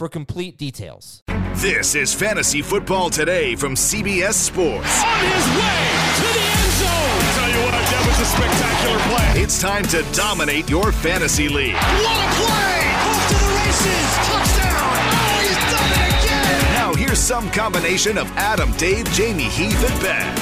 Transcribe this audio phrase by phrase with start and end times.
[0.00, 1.22] for complete details.
[1.56, 5.04] This is Fantasy Football Today from CBS Sports.
[5.04, 5.80] On his way
[6.16, 7.20] to the end zone.
[7.36, 9.42] Tell you what, that was a spectacular play.
[9.42, 11.74] It's time to dominate your fantasy league.
[11.74, 12.80] What a play!
[12.96, 14.08] Off to the races.
[14.24, 15.04] Touchdown.
[15.20, 16.72] Oh, he's done it again.
[16.80, 20.34] Now here's some combination of Adam, Dave, Jamie, Heath, and Ben.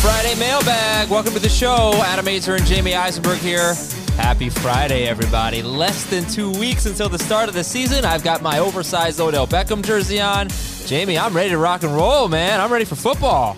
[0.00, 1.10] Friday mailbag.
[1.10, 1.92] Welcome to the show.
[2.06, 3.74] Adam Aizer and Jamie Eisenberg here.
[4.20, 5.62] Happy Friday, everybody.
[5.62, 8.04] Less than two weeks until the start of the season.
[8.04, 10.48] I've got my oversized Odell Beckham jersey on.
[10.86, 12.60] Jamie, I'm ready to rock and roll, man.
[12.60, 13.56] I'm ready for football.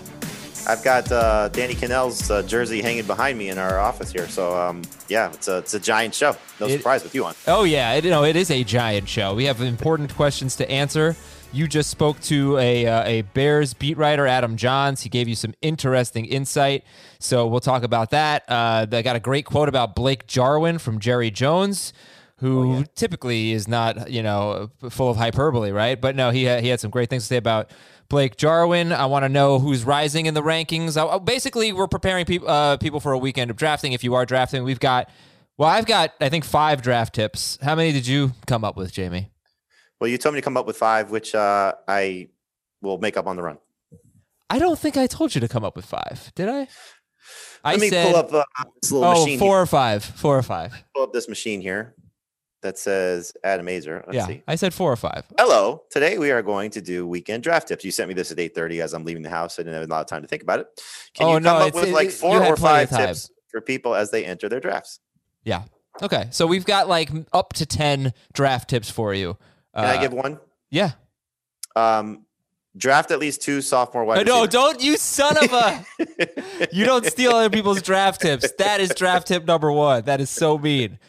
[0.65, 4.27] I've got uh, Danny Kanell's uh, jersey hanging behind me in our office here.
[4.29, 6.35] So, um, yeah, it's a, it's a giant show.
[6.61, 7.35] No It- surprise with you on.
[7.45, 9.35] Oh yeah, it, you know it is a giant show.
[9.35, 11.15] We have important questions to answer.
[11.53, 15.03] You just spoke to a uh, a Bears beat writer, Adam Jahns.
[15.03, 16.83] He gave you some interesting insight.
[17.19, 18.43] So we'll talk about that.
[18.47, 21.93] Uh, they got a great quote about Blake Jarwin from Jerry Jones,
[22.37, 26.01] who typically is not you know full of hyperbole, right?
[26.01, 27.69] But no, he had, he had some great things to say about.
[28.09, 28.91] Blake Jarwin.
[28.91, 30.97] I want to know who's rising in the rankings.
[30.97, 33.93] Uh, basically, we're preparing people uh, people for a weekend of drafting.
[33.93, 35.09] If you are drafting, we've got
[35.57, 37.57] well, I've got I think five draft tips.
[37.61, 39.29] How many did you come up with, Jamie?
[40.03, 42.27] Well, you told me to come up with five, which uh, I
[42.81, 43.57] will make up on the run.
[44.49, 46.29] I don't think I told you to come up with five.
[46.35, 46.67] Did I?
[47.63, 48.43] I Let me said pull up uh,
[48.81, 49.39] this little oh machine.
[49.39, 49.61] four Here.
[49.61, 50.73] or five, four or five.
[50.93, 51.95] Pull up this machine here
[52.63, 54.03] that says Adam Aizer.
[54.05, 54.43] Let's yeah, see.
[54.45, 55.23] I said four or five.
[55.37, 55.83] Hello.
[55.89, 57.85] Today we are going to do weekend draft tips.
[57.85, 59.57] You sent me this at 8:30 as I'm leaving the house.
[59.57, 60.67] I didn't have a lot of time to think about it.
[61.13, 63.95] Can Oh, you no, come up with it- like four or five tips for people
[63.95, 64.99] as they enter their drafts?
[65.45, 65.63] Yeah.
[66.01, 69.37] Okay, so we've got like up to ten draft tips for you.
[69.75, 70.39] Can I give one?
[70.69, 70.91] Yeah.
[71.75, 72.25] Um,
[72.77, 74.53] draft at least two sophomore wide Uh, no, receivers.
[74.53, 75.85] don't you son of a!
[76.71, 78.51] you don't steal other people's draft tips.
[78.59, 80.03] That is draft tip number one.
[80.05, 80.99] That is so mean.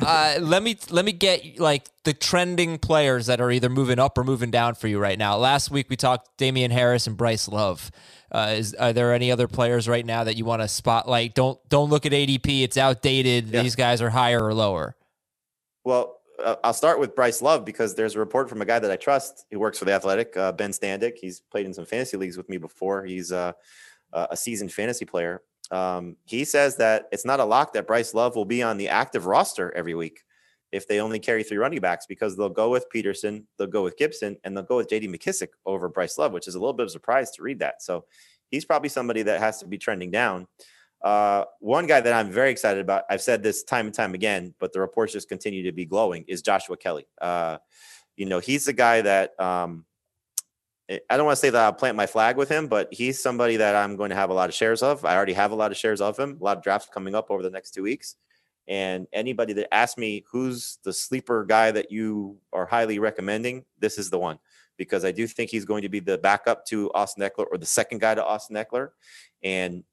[0.00, 4.16] Uh, let me let me get like the trending players that are either moving up
[4.16, 5.36] or moving down for you right now.
[5.36, 7.90] Last week we talked Damien Harris and Bryce Love.
[8.30, 11.34] Uh, is are there any other players right now that you want to spotlight?
[11.34, 13.48] Don't don't look at ADP; it's outdated.
[13.48, 13.62] Yeah.
[13.62, 14.94] These guys are higher or lower.
[15.82, 18.90] Well, uh, I'll start with Bryce Love because there's a report from a guy that
[18.90, 21.16] I trust who works for the Athletic, uh, Ben Standig.
[21.16, 23.04] He's played in some fantasy leagues with me before.
[23.04, 23.52] He's uh,
[24.12, 25.42] a seasoned fantasy player.
[25.70, 28.88] Um, he says that it's not a lock that Bryce Love will be on the
[28.88, 30.20] active roster every week
[30.72, 33.96] if they only carry three running backs because they'll go with Peterson, they'll go with
[33.96, 35.08] Gibson, and they'll go with J.D.
[35.08, 37.82] McKissic over Bryce Love, which is a little bit of a surprise to read that.
[37.82, 38.04] So
[38.50, 40.46] he's probably somebody that has to be trending down.
[41.02, 44.54] Uh, one guy that I'm very excited about, I've said this time and time again,
[44.58, 47.06] but the reports just continue to be glowing, is Joshua Kelley.
[47.20, 47.58] Uh,
[48.16, 49.84] you know, he's the guy that um,
[50.90, 53.56] I- don't want to say that I'll plant my flag with him, but he's somebody
[53.58, 55.04] that I'm going to have a lot of shares of.
[55.04, 57.30] I already have a lot of shares of him, a lot of drafts coming up
[57.30, 58.16] over the next two weeks.
[58.66, 63.98] And anybody that asks me who's the sleeper guy that you are highly recommending, this
[63.98, 64.38] is the one
[64.78, 67.66] because I do think he's going to be the backup to Austin Ekeler or the
[67.66, 68.90] second guy to Austin Ekeler.
[69.42, 69.84] And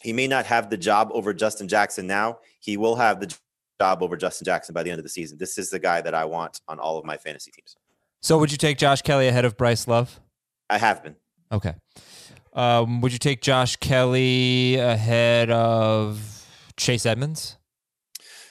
[0.00, 2.38] he may not have the job over Justin Jackson now.
[2.60, 3.34] He will have the
[3.80, 5.38] job over Justin Jackson by the end of the season.
[5.38, 7.76] This is the guy that I want on all of my fantasy teams.
[8.22, 10.20] So, would you take Josh Kelley ahead of Bryce Love?
[10.68, 11.16] I have been.
[11.50, 11.74] Okay.
[12.52, 16.46] Um, would you take Josh Kelley ahead of
[16.76, 17.56] Chase Edmonds?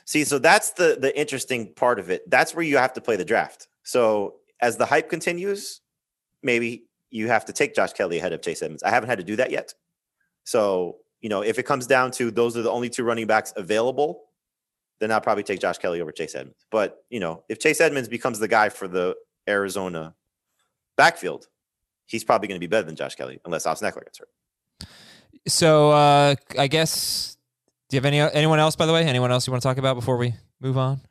[0.05, 2.29] See, so that's the the interesting part of it.
[2.29, 3.67] That's where you have to play the draft.
[3.83, 5.81] So as the hype continues,
[6.43, 8.83] maybe you have to take Josh Kelley ahead of Chase Edmonds.
[8.83, 9.73] I haven't had to do that yet.
[10.43, 13.53] So, you know, if it comes down to those are the only two running backs
[13.55, 14.23] available,
[14.99, 16.65] then I'll probably take Josh Kelley over Chase Edmonds.
[16.71, 19.15] But, you know, if Chase Edmonds becomes the guy for the
[19.47, 20.15] Arizona
[20.97, 21.47] backfield,
[22.05, 24.89] he's probably going to be better than Josh Kelley unless Austin Ekeler gets hurt.
[25.47, 27.37] So, uh, I guess,
[27.89, 29.05] do you have any anyone else, by the way?
[29.05, 31.01] Anyone else you want to talk about before we move on?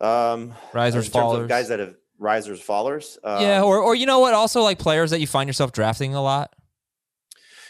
[0.00, 1.48] Um, Risers, in terms of fallers.
[1.48, 3.18] guys that have risers, fallers.
[3.22, 4.34] Uh, yeah, or or you know what?
[4.34, 6.54] Also, like players that you find yourself drafting a lot.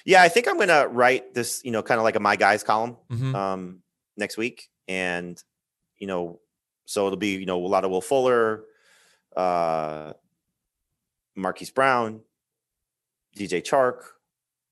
[0.05, 0.23] Yeah.
[0.23, 2.97] I think I'm gonna write this, you know, kind of like a my guys column
[3.11, 3.35] Mhm.
[3.35, 3.83] um,
[4.17, 5.43] next week, and
[5.97, 6.41] you know,
[6.85, 8.65] so it'll be you know a lot of Will Fuller,
[9.37, 10.13] uh,
[11.35, 12.21] Marquise Brown,
[13.37, 14.03] DJ Chark.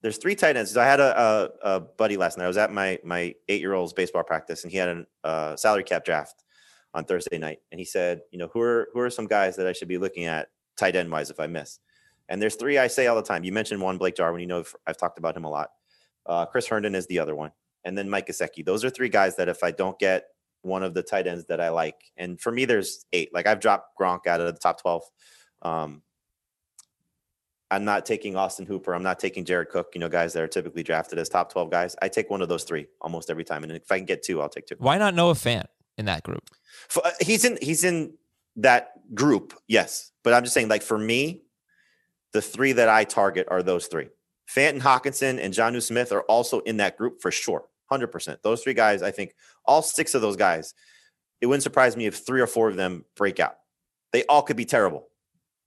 [0.02, 0.76] There's three tight ends.
[0.76, 2.44] I had a, a, a buddy last night.
[2.44, 5.56] I was at my my eight year old's baseball practice, and he had a uh,
[5.56, 6.42] salary cap draft
[6.94, 9.66] on Thursday night, and he said, you know, who are who are some guys that
[9.66, 11.78] I should be looking at tight end wise if I miss?
[12.30, 13.44] And there's three I say all the time.
[13.44, 14.40] You mentioned one, Blake Jarwin.
[14.40, 15.70] You know, I've, talked about him a lot.
[16.24, 17.50] Uh, Chris Herndon is the other one,
[17.84, 18.64] and then Mike Gesicki.
[18.64, 20.24] Those are three guys that if I don't get
[20.62, 23.34] one of the tight ends that I like, and for me, there's eight.
[23.34, 25.02] Like I've dropped Gronk out of the top twelve.
[25.62, 26.02] Um,
[27.70, 28.94] I'm not taking Austin Hooper.
[28.94, 29.88] I'm not taking Jared Cook.
[29.94, 31.94] You know, guys that are typically drafted as top 12 guys.
[32.02, 34.40] I take one of those three almost every time, and if I can get two,
[34.40, 34.74] I'll take two.
[34.78, 35.66] Why not Noah Fant
[35.96, 36.42] in that group?
[36.88, 38.14] For, uh, he's in he's in
[38.56, 40.10] that group, yes.
[40.24, 41.44] But I'm just saying, like for me,
[42.32, 44.08] the three that I target are those three.
[44.46, 47.64] Fanton Hockenson and Jonnu Smith are also in that group for sure.
[47.90, 48.38] 100%.
[48.42, 49.34] Those three guys, I think
[49.64, 50.74] all six of those guys,
[51.40, 53.56] it wouldn't surprise me if three or four of them break out.
[54.12, 55.08] They all could be terrible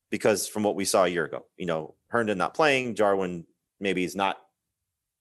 [0.09, 3.45] because from what we saw a year ago, you know, Herndon not playing, Jarwin
[3.79, 4.37] maybe is not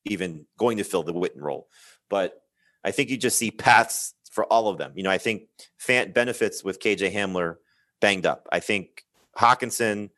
[0.04, 1.68] even going to fill the Witten role.
[2.10, 2.40] But
[2.84, 4.92] I think you just see paths for all of them.
[4.96, 5.44] You know, I think
[5.80, 7.56] Fant benefits with KJ Hamler
[8.00, 8.48] banged up.
[8.50, 9.04] I think
[9.38, 10.10] Hockenson,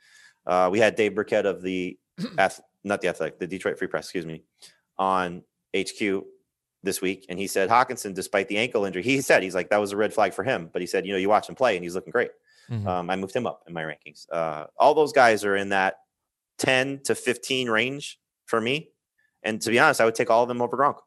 [0.46, 1.98] uh, we had Dave Birkett of the,
[2.84, 4.42] not the Athletic, the Detroit Free Press, excuse me,
[4.98, 5.42] on
[5.76, 6.24] HQ
[6.82, 7.26] this week.
[7.28, 9.96] And he said Hockenson, despite the ankle injury, he said, he's like, that was a
[9.96, 10.70] red flag for him.
[10.72, 12.30] But he said, you know, you watch him play and he's looking great.
[12.70, 12.86] Mhm.
[12.86, 14.26] Um, I moved him up in my rankings.
[14.30, 15.98] Uh, all those guys are in that
[16.58, 18.90] 10 to 15 range for me.
[19.42, 20.98] And to be honest, I would take all of them over Gronk.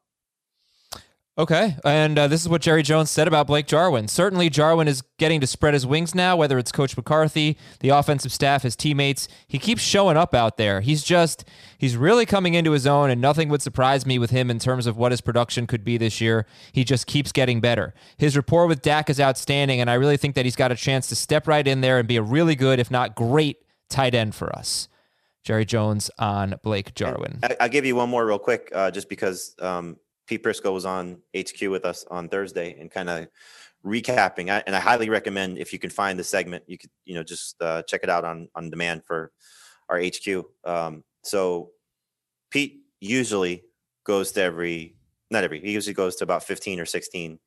[1.40, 4.08] Okay, and uh, this is what Jerry Jones said about Blake Jarwin.
[4.08, 8.34] Certainly, Jarwin is getting to spread his wings now, whether it's Coach McCarthy, the offensive
[8.34, 9.28] staff, his teammates.
[9.48, 10.82] He keeps showing up out there.
[10.82, 11.46] He's just,
[11.78, 14.88] he's really coming into his own, and nothing would surprise me with him in terms
[14.88, 16.48] of what his production could be this year.
[16.72, 17.94] He just keeps getting better.
[18.18, 21.06] His rapport with Dak is outstanding, and I really think that he's got a chance
[21.10, 23.58] to step right in there and be a really good, if not great,
[23.90, 24.88] tight end for us.
[25.44, 27.40] Jerry Jones on Blake Jarwin.
[27.44, 29.98] I, I'll give you one more real quick, uh, just because um,
[30.28, 33.28] Pete Prisco was on HQ with us on Thursday and kind of
[33.86, 34.52] recapping.
[34.52, 37.24] I, and I highly recommend if you can find the segment, you could you know
[37.24, 39.32] just uh, check it out on on demand for
[39.90, 40.46] our HQ.
[40.66, 41.72] Um, so
[42.52, 43.64] Pete usually
[44.06, 44.96] goes to every
[45.30, 47.40] not every he usually goes to about 15 or 16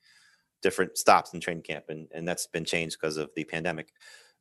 [0.63, 3.93] different stops in training camp and and that's been changed because of the pandemic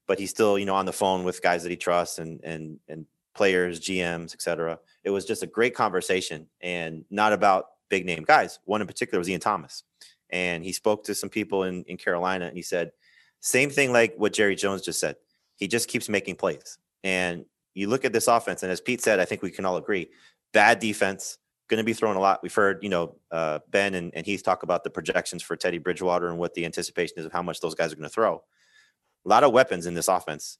[0.05, 2.77] but he's still you know on the phone with guys that he trusts and and
[2.89, 8.23] and players gms etc it was just a great conversation and not about big name
[8.23, 9.83] guys one in particular was ian thomas
[10.29, 12.91] and he spoke to some people in in carolina and he said
[13.39, 15.15] same thing like what jerry jones just said
[15.55, 19.19] he just keeps making plays and you look at this offense and as pete said
[19.19, 20.09] i think we can all agree
[20.53, 21.37] bad defense
[21.69, 22.41] going to be throwing a lot.
[22.41, 25.77] We've heard, you know, uh, Ben and, and Heath talk about the projections for Teddy
[25.77, 28.43] Bridgewater and what the anticipation is of how much those guys are going to throw.
[29.25, 30.57] A lot of weapons in this offense.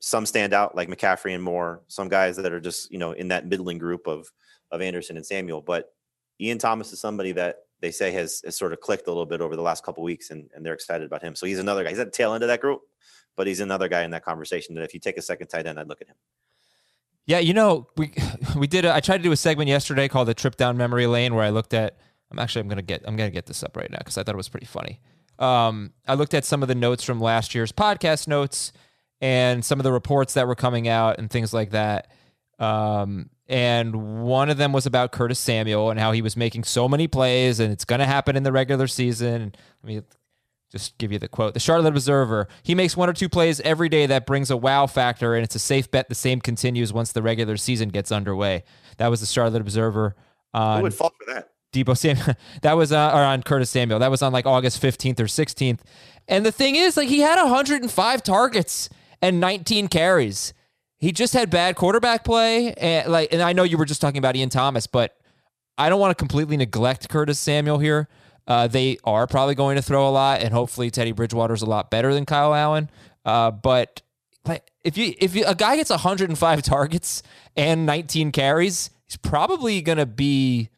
[0.00, 1.82] Some stand out like McCaffrey and Moore.
[1.86, 4.30] Some guys that are just, you know, in that middling group of
[4.70, 5.62] of Anderson and Samuel.
[5.62, 5.93] But
[6.40, 9.40] Ian Thomas is somebody that they say has, has sort of clicked a little bit
[9.40, 11.34] over the last couple weeks, and, and they're excited about him.
[11.34, 11.90] So he's another guy.
[11.90, 12.80] He's at the tail end of that group,
[13.36, 15.78] but he's another guy in that conversation that if you take a second tight end,
[15.78, 16.16] I'd look at him.
[17.26, 18.12] Yeah, you know, we
[18.56, 18.84] we did.
[18.84, 21.44] A, I tried to do a segment yesterday called "The Trip Down Memory Lane," where
[21.44, 21.98] I looked at.
[22.30, 24.34] I'm actually I'm gonna get I'm gonna get this up right now because I thought
[24.34, 25.00] it was pretty funny.
[25.38, 28.72] Um, I looked at some of the notes from last year's podcast notes
[29.20, 32.12] and some of the reports that were coming out and things like that.
[32.58, 36.88] Um, and one of them was about Curtis Samuel and how he was making so
[36.88, 39.54] many plays and it's going to happen in the regular season.
[39.82, 40.02] Let me
[40.74, 41.54] just give you the quote.
[41.54, 44.88] The Charlotte Observer, he makes one or two plays every day that brings a wow
[44.88, 48.64] factor, and it's a safe bet the same continues once the regular season gets underway.
[48.96, 50.16] That was the Charlotte Observer
[50.52, 51.50] Who on would fall for that?
[51.72, 52.34] Deebo Samuel.
[52.62, 54.00] That was uh, or on Curtis Samuel.
[54.00, 55.80] That was on like August 15th or 16th.
[56.26, 58.88] And the thing is, like he had 105 targets
[59.22, 60.54] and 19 carries.
[60.98, 64.18] He just had bad quarterback play, and like, and I know you were just talking
[64.18, 65.16] about Ian Thomas, but
[65.76, 68.08] I don't want to completely neglect Curtis Samuel here.
[68.46, 71.90] Uh, they are probably going to throw a lot, and hopefully Teddy Bridgewater's a lot
[71.90, 72.90] better than Kyle Allen.
[73.24, 74.02] Uh, but
[74.46, 77.22] like, if you if you, a guy gets 105 targets
[77.56, 80.68] and 19 carries, he's probably going to be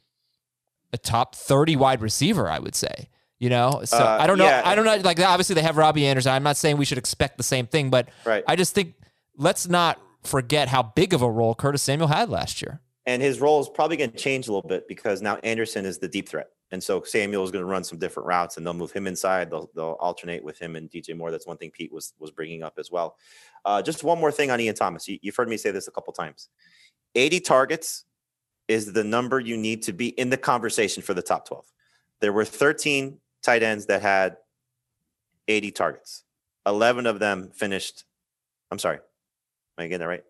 [0.93, 3.09] a top 30 wide receiver, I would say.
[3.39, 4.47] You know, so Uh, I don't know.
[4.47, 4.63] yeah.
[4.65, 4.97] I don't know.
[4.97, 6.33] Like, obviously, they have Robbie Anderson.
[6.33, 8.43] I'm not saying we should expect the same thing, but Right.
[8.49, 8.95] I just think
[9.37, 12.81] let's not forget how big of a role Curtis Samuel had last year.
[13.07, 15.99] And his role is probably going to change a little bit because now Anderson is
[15.99, 16.49] the deep threat.
[16.73, 19.51] And so Samuel is going to run some different routes, and they'll move him inside.
[19.51, 21.31] They'll they'll alternate with him and DJ Moore.
[21.31, 23.17] That's one thing Pete was was bringing up as well.
[23.65, 25.07] Uh, just one more thing on Ian Thomas.
[25.07, 26.49] You, you've heard me say this a couple times.
[27.15, 28.05] 80 targets
[28.69, 31.65] is the number you need to be in the conversation for the top 12.
[32.21, 34.37] There were 13 tight ends that had
[35.47, 36.25] 80 targets.
[36.67, 38.05] 11 of them finished.
[38.71, 38.99] I'm sorry.
[39.79, 40.25] Am I getting that right?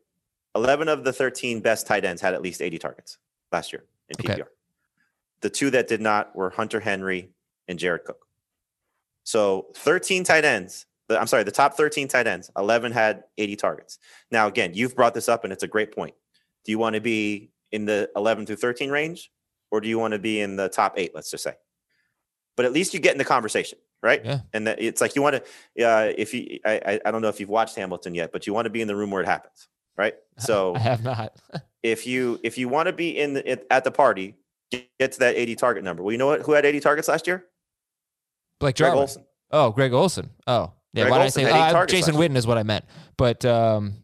[0.55, 3.19] 11 of the 13 best tight ends had at least 80 targets
[3.53, 4.41] last year in PPR.
[4.41, 4.43] Okay.
[5.43, 7.31] The two that did not were Hunter Henry
[7.69, 8.27] and Jared Cook.
[9.25, 10.87] So 13 tight ends.
[11.11, 13.99] I'm sorry, the top 13 tight ends, 11 had 80 targets.
[14.33, 16.15] Now, again, you've brought this up and it's a great point.
[16.65, 19.31] Do you want to be in the 11 through 13 range
[19.71, 21.55] or do you want to be in the top eight, let's just say?
[22.57, 24.25] But at least you get in the conversation, right?
[24.25, 24.41] Yeah.
[24.53, 25.43] And that it's like you want
[25.77, 28.55] to, uh, if you, I, I don't know if you've watched Hamilton yet, but you
[28.55, 30.15] want to be in the room where it happens, right?
[30.39, 31.35] So I have not.
[31.83, 34.37] if you, if you want to be in the, at the party,
[34.71, 36.03] get to that 80 target number.
[36.03, 36.43] Well, you know what?
[36.43, 37.47] Who had 80 targets last year?
[38.61, 39.01] Blake Greg Jarwin.
[39.01, 39.25] Olsen.
[39.51, 40.31] Oh, Greg Olsen.
[40.47, 41.05] Oh, yeah.
[41.05, 42.85] Greg why did I say uh, Jason Witten is what I meant?
[43.17, 43.95] But um,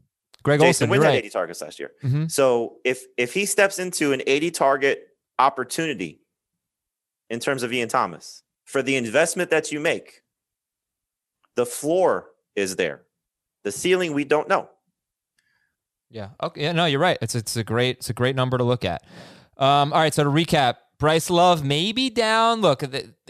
[0.43, 0.69] Greg Olsen.
[0.69, 1.93] Jason Olsen, Witten had 80 targets last year.
[2.03, 2.27] Mm-hmm.
[2.29, 5.09] So if if he steps into an 80 target
[5.39, 6.21] opportunity
[7.31, 10.23] in terms of Ian Thomas for the investment that you make,
[11.57, 13.03] the floor is there.
[13.65, 14.69] The ceiling we don't know.
[16.11, 16.31] Yeah.
[16.43, 16.63] Okay.
[16.63, 16.73] Yeah.
[16.73, 17.19] No, you're right.
[17.23, 19.03] It's it's a great it's a great number to look at.
[19.57, 20.13] Um, all right.
[20.13, 22.61] So to recap, Bryce Love maybe down.
[22.61, 22.83] Look,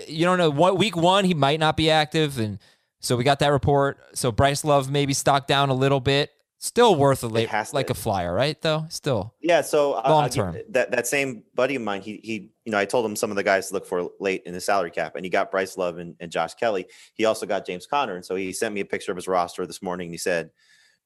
[0.08, 2.58] you don't know what week one he might not be active, and
[3.00, 3.98] so we got that report.
[4.14, 6.30] So Bryce Love maybe stock down a little bit.
[6.64, 8.56] Still worth a late, like a flyer, right?
[8.62, 9.62] Though still, yeah.
[9.62, 13.04] So long term, that that same buddy of mine, he he, you know, I told
[13.04, 15.28] him some of the guys to look for late in the salary cap, and he
[15.28, 16.86] got Bryce Love and, and Josh Kelley.
[17.14, 19.66] He also got James Conner, and so he sent me a picture of his roster
[19.66, 20.06] this morning.
[20.06, 20.50] And he said,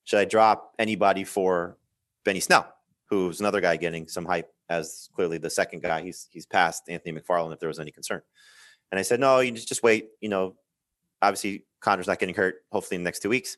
[0.05, 1.79] "Should I drop anybody for
[2.23, 2.71] Benny Snell,
[3.09, 6.03] who's another guy getting some hype as clearly the second guy?
[6.03, 8.21] He's he's past Anthony McFarland if there was any concern."
[8.93, 10.11] And I said, "No, you just just wait.
[10.21, 10.57] You know,
[11.23, 12.57] obviously Conner's not getting hurt.
[12.71, 13.57] Hopefully in the next two weeks."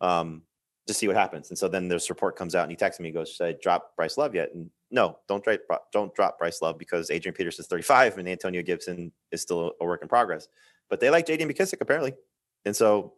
[0.00, 0.42] Um,
[0.86, 1.50] to see what happens.
[1.50, 3.56] And so then this report comes out and he texts me, he goes, Should I
[3.60, 4.52] drop Bryce Love yet?
[4.54, 5.60] And no, don't drop
[5.92, 10.02] don't drop Bryce Love because Adrian Peterson's 35 and Antonio Gibson is still a work
[10.02, 10.48] in progress.
[10.88, 12.14] But they like JD McKissic apparently.
[12.64, 13.14] And so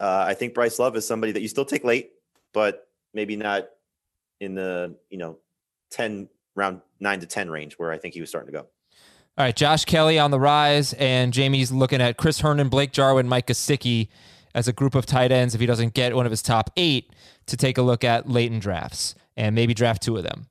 [0.00, 2.10] uh, I think Bryce Love is somebody that you still take late,
[2.52, 3.68] but maybe not
[4.40, 5.38] in the, you know,
[5.90, 8.66] 10 round nine to 10 range where I think he was starting to go.
[9.38, 13.26] All right, Josh Kelley on the rise, and Jamie's looking at Chris Herndon, Blake Jarwin,
[13.26, 14.08] Mike Gesicki
[14.54, 17.12] as a group of tight ends if he doesn't get one of his top eight
[17.46, 20.46] to take a look at late in drafts and maybe draft two of them.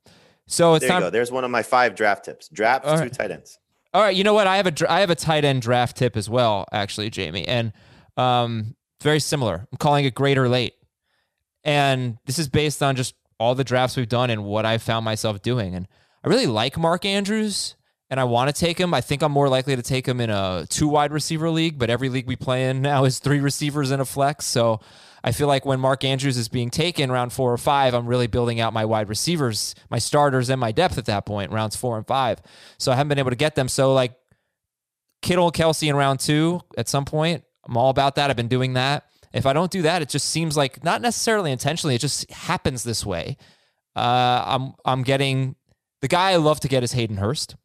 [0.47, 1.01] So it's there time.
[1.01, 1.09] go.
[1.09, 2.49] There's one of my five draft tips.
[2.49, 3.57] Draft two tight ends.
[3.93, 4.15] All right.
[4.15, 4.47] You know what?
[4.47, 7.71] I have a I have a tight end draft tip as well, actually, Jamie, and
[8.17, 9.67] um, very similar.
[9.71, 10.73] I'm calling it greater late,
[11.63, 15.05] and this is based on just all the drafts we've done and what I found
[15.05, 15.73] myself doing.
[15.73, 15.87] And
[16.23, 17.75] I really like Mark Andrews
[18.11, 18.93] and I want to take him.
[18.93, 21.89] I think I'm more likely to take him in a two wide receiver league, but
[21.89, 24.45] every league we play in now is three receivers in a flex.
[24.45, 24.81] So
[25.23, 28.27] I feel like when Mark Andrews is being taken round four or five, I'm really
[28.27, 31.97] building out my wide receivers, my starters, and my depth at that point, rounds four
[31.97, 32.41] and five.
[32.77, 33.69] So I haven't been able to get them.
[33.69, 34.13] So like
[35.21, 38.29] Kittle, Kelce in round two at some point, I'm all about that.
[38.29, 39.05] I've been doing that.
[39.31, 42.83] If I don't do that, it just seems like not necessarily intentionally, it just happens
[42.83, 43.37] this way.
[43.95, 45.55] Uh, I'm I'm getting
[46.01, 47.55] the guy I love to get is Hayden Hurst.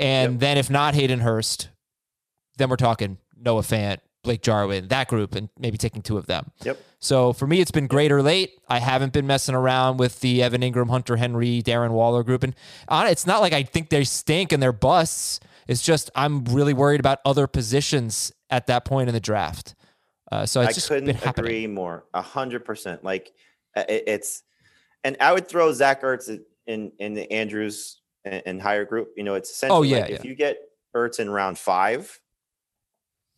[0.00, 0.40] And yep.
[0.40, 1.68] then if not Hayden Hurst,
[2.56, 6.50] then we're talking Noah Fant, Blake Jarwin, that group, and maybe taking two of them.
[6.64, 6.78] Yep.
[7.00, 8.52] So for me, it's been great or late.
[8.68, 12.42] I haven't been messing around with the Evan Engram, Hunter Henry, Darren Waller group.
[12.42, 12.54] And
[12.90, 15.40] it's not like I think they stink and they're busts.
[15.68, 19.74] It's just I'm really worried about other positions at that point in the draft.
[20.32, 22.04] Uh, so it's I couldn't agree more.
[22.14, 23.04] A hundred percent.
[23.04, 23.32] Like
[23.76, 24.42] it's,
[25.04, 29.10] and I would throw Zach Ertz in in the Andrews and, and higher group.
[29.16, 30.16] You know, it's oh, essentially oh, yeah, like yeah.
[30.16, 30.58] if you get
[30.94, 32.20] Ertz in round five,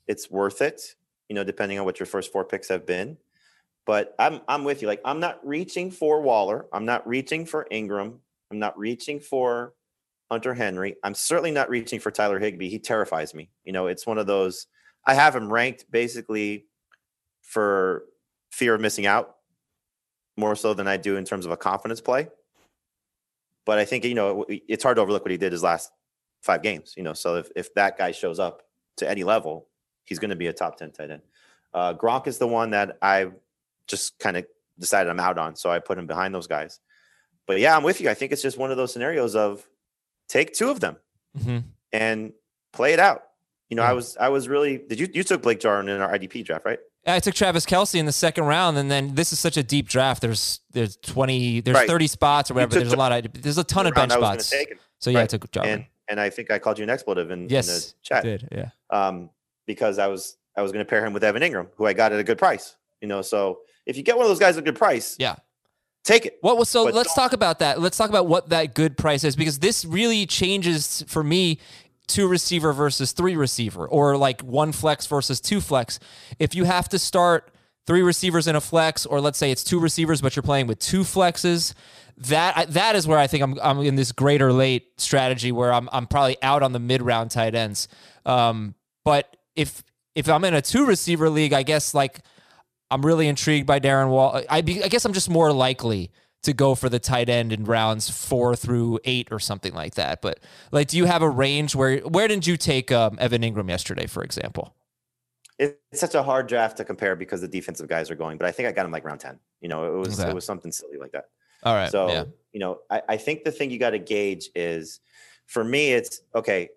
[0.07, 0.81] it's worth it.
[1.29, 3.17] You know, depending on what your first four picks have been.
[3.87, 4.89] But I'm I'm with you.
[4.89, 6.67] Like I'm not reaching for Waller.
[6.73, 8.19] I'm not reaching for Engram.
[8.51, 9.75] I'm not reaching for
[10.31, 10.97] Hunter Henry.
[11.03, 12.69] I'm certainly not reaching for Tyler Higbee.
[12.69, 13.51] He terrifies me.
[13.65, 14.67] You know, it's one of those.
[15.07, 16.67] I have him ranked basically
[17.43, 18.05] for
[18.51, 19.37] fear of missing out
[20.37, 22.29] more so than I do in terms of a confidence play.
[23.65, 25.91] But I think you know it's hard to overlook what he did his last
[26.43, 26.95] five games.
[26.97, 28.63] You know, so if if that guy shows up
[28.97, 29.69] to any level,
[30.05, 31.23] he's going to be a top ten tight end.
[31.73, 33.31] Uh, Gronk is the one that I
[33.87, 34.47] just kind of
[34.79, 36.81] decided I'm out on, so I put him behind those guys.
[37.47, 38.09] But yeah, I'm with you.
[38.11, 39.67] I think it's just one of those scenarios of
[40.29, 40.97] take two of them
[41.39, 41.59] mm-hmm.
[41.93, 42.33] and
[42.73, 43.25] play it out.
[43.69, 46.13] You know, I was I was really did you you took Blake Jarwin in our
[46.13, 46.79] IDP draft, right?
[47.07, 49.89] I took Travis Kelce in the second round, and then this is such a deep
[49.89, 50.23] draft.
[50.23, 51.89] There's there's twenty, there's right.
[51.89, 52.77] thirty spots or whatever.
[52.77, 54.55] There's a lot of there's a ton of bench spots.
[55.01, 55.25] So yeah, right.
[55.25, 55.73] I took Jarwin.
[55.73, 58.23] And, and I think I called you an expletive in, in the chat.
[58.23, 58.71] did yeah.
[58.91, 59.31] um,
[59.67, 62.13] because I was I was going to pair him with Evan Engram, who I got
[62.13, 62.77] at a good price.
[63.01, 65.35] You know, so if you get one of those guys at a good price, Yeah.
[66.05, 66.39] take it.
[66.41, 66.85] What was so?
[66.85, 67.81] But let's talk about that.
[67.81, 71.59] Let's talk about what that good price is because this really changes for me
[72.13, 75.99] two receiver versus three receiver or like one flex versus two flex.
[76.39, 77.51] If you have to start
[77.87, 80.79] three receivers in a flex or let's say it's two receivers but you're playing with
[80.79, 81.75] two flexes,
[82.19, 85.89] that that is where I think I'm I'm in this greater late strategy where I'm
[85.93, 87.89] I'm probably out on the mid round tight ends.
[88.27, 89.83] Um, but if
[90.15, 92.21] if I'm in a two receiver league, I guess like
[92.91, 94.43] I'm really intrigued by Darren Wall.
[94.51, 96.11] I, be, I guess I'm just more likely
[96.43, 100.21] to go for the tight end in rounds four through eight or something like that.
[100.21, 100.41] But
[100.73, 104.07] like, do you have a range where where did you take um, Evan Engram yesterday,
[104.07, 104.75] for example?
[105.59, 108.53] It's such a hard draft to compare because the defensive guys are going, but I
[108.53, 109.39] think I got him like round ten.
[109.61, 110.31] You know, it was Okay.
[110.31, 111.27] it was something silly like that.
[111.63, 114.51] All right, So yeah, you know, I, I think the thing you got to gauge
[114.57, 114.99] is,
[115.47, 116.71] for me, it's okay.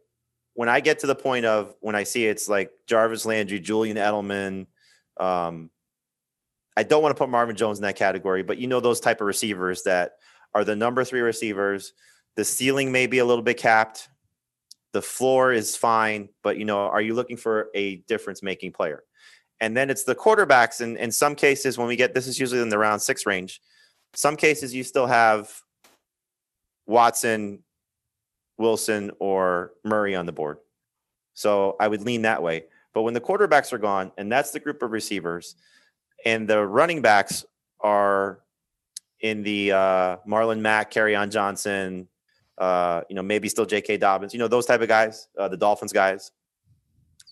[0.53, 3.98] When I get to the point of when I see it's like Jarvis Landry, Julian
[3.98, 4.67] Edelman,
[5.17, 5.72] um,
[6.77, 9.22] I don't want to put Marvin Jones in that category, but you know those type
[9.22, 10.13] of receivers that
[10.53, 11.94] are the number three receivers.
[12.36, 14.10] The ceiling may be a little bit capped.
[14.91, 19.03] The floor is fine, but you know, are you looking for a difference making player?
[19.62, 20.82] And then it's the quarterbacks.
[20.82, 23.62] And in some cases, when we get this is usually in the round six range.
[24.13, 25.51] Some cases you still have
[26.88, 27.63] Watson,
[28.58, 30.58] Wilson, or Murray on the board.
[31.34, 32.65] So I would lean that way.
[32.94, 35.55] But when the quarterbacks are gone, and that's the group of receivers,
[36.25, 37.46] and the running backs
[37.79, 38.39] are
[39.22, 42.08] in the uh, Marlon Mack, on Johnson,
[42.58, 43.98] uh, you know, maybe still J.K.
[43.98, 46.32] Dobbins, you know, those type of guys, uh, the Dolphins guys.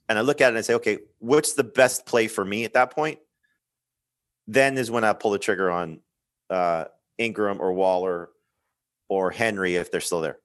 [0.09, 2.65] And I look at it and I say, okay, what's the best play for me
[2.65, 3.19] at that point?
[4.47, 5.99] Then is when I pull the trigger on
[6.49, 6.85] uh,
[7.19, 8.29] Engram or Waller
[9.07, 10.39] or Henry if they're still there.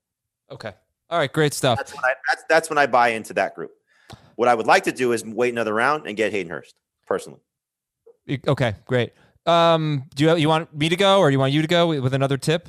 [0.50, 0.73] okay,
[1.11, 1.78] all right, great stuff.
[1.78, 3.73] That's when I that's, that's when I buy into that group.
[4.37, 6.76] What I would like to do is wait another round and get Hayden Hurst
[7.07, 7.40] personally.
[8.47, 9.12] Okay, great.
[9.47, 11.88] Um, do you you want me to go or do you want you to go
[11.88, 12.68] with with another tip?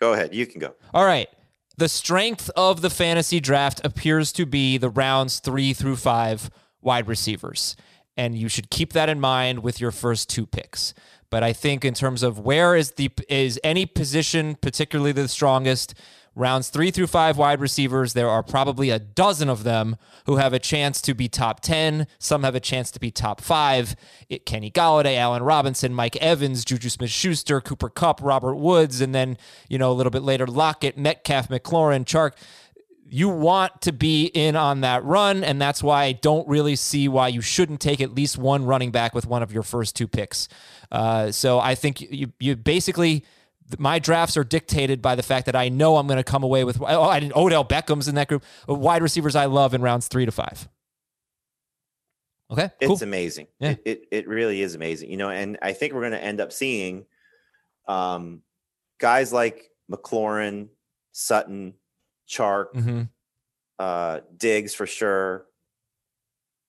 [0.00, 0.74] Go ahead, you can go.
[0.92, 1.28] All right.
[1.76, 7.08] The strength of the fantasy draft appears to be the rounds three through five wide
[7.08, 7.74] receivers.
[8.16, 10.94] And you should keep that in mind with your first two picks.
[11.30, 15.94] But I think in terms of where is the is any position particularly the strongest,
[16.34, 20.52] rounds three through five wide receivers, there are probably a dozen of them who have
[20.52, 22.06] a chance to be top 10.
[22.18, 23.94] Some have a chance to be top five.
[24.28, 29.14] It, Kenny Golladay, Allen Robinson, Mike Evans, Juju Smith Schuster, Cooper Kupp, Robert Woods, and
[29.14, 29.36] then,
[29.68, 32.32] you know, a little bit later, Lockett, Metcalf, McLaurin, Chark.
[33.06, 37.06] You want to be in on that run, and that's why I don't really see
[37.06, 40.08] why you shouldn't take at least one running back with one of your first two
[40.08, 40.48] picks.
[40.90, 43.24] Uh, so I think you, you basically
[43.78, 46.64] my drafts are dictated by the fact that I know I'm going to come away
[46.64, 46.80] with.
[46.80, 47.36] Oh, I didn't.
[47.36, 48.44] Odell Beckham's in that group.
[48.68, 50.68] Wide receivers I love in rounds three to five.
[52.50, 52.92] Okay, cool.
[52.92, 53.46] It's amazing.
[53.58, 53.70] Yeah.
[53.70, 55.10] It, it it really is amazing.
[55.10, 57.06] You know, and I think we're going to end up seeing
[57.88, 58.42] um,
[58.98, 60.68] guys like McLaurin,
[61.12, 61.74] Sutton,
[62.28, 63.02] Chark, hmm
[63.78, 65.46] uh, Diggs for sure.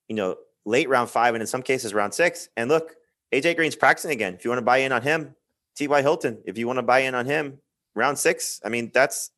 [0.08, 2.50] You know, late round five and in some cases round six.
[2.58, 2.96] And look,
[3.34, 4.34] AJ Green's practicing again.
[4.34, 5.36] If you want to buy in on him,
[5.76, 6.02] T.Y.
[6.02, 7.60] Hilton, if you want to buy in on him,
[7.96, 8.62] round six.
[8.64, 9.32] I mean, that's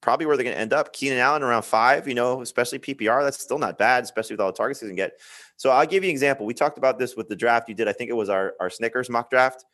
[0.00, 0.92] probably where they're going to end up.
[0.92, 3.22] Keenan Allen around five, you know, especially PPR.
[3.22, 5.20] That's still not bad, especially with all the targets he can get.
[5.56, 6.44] So I'll give you an example.
[6.44, 7.88] We talked about this with the draft you did.
[7.88, 9.64] I think it was our, our Snickers mock draft.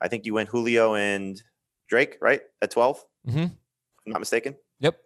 [0.00, 1.42] I think you went Julio and
[1.88, 2.42] Drake, right?
[2.62, 3.38] At 12, mm-hmm.
[3.38, 3.50] if
[4.06, 4.56] I'm not mistaken.
[4.80, 4.98] Yep.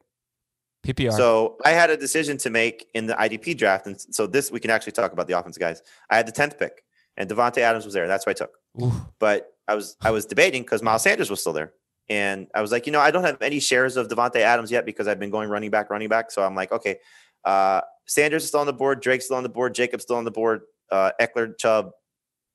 [0.87, 1.13] PPR.
[1.13, 3.87] So I had a decision to make in the IDP draft.
[3.87, 5.83] And so this, we can actually talk about the offense guys.
[6.09, 6.85] I had the 10th pick
[7.17, 8.09] and Davante Adams was there.
[8.09, 8.57] That's what I took.
[8.81, 8.93] Ooh.
[9.19, 11.72] But I was, I was debating because Miles Sanders was still there.
[12.09, 14.85] And I was like, you know, I don't have any shares of Davante Adams yet
[14.85, 16.33] because I've been going running back, running back.
[16.33, 16.96] So I'm like, okay,
[17.44, 20.24] uh, Sanders is still on the board, Drake's still on the board, Jacob's still on
[20.24, 21.92] the board, uh, Ekeler, Chubb,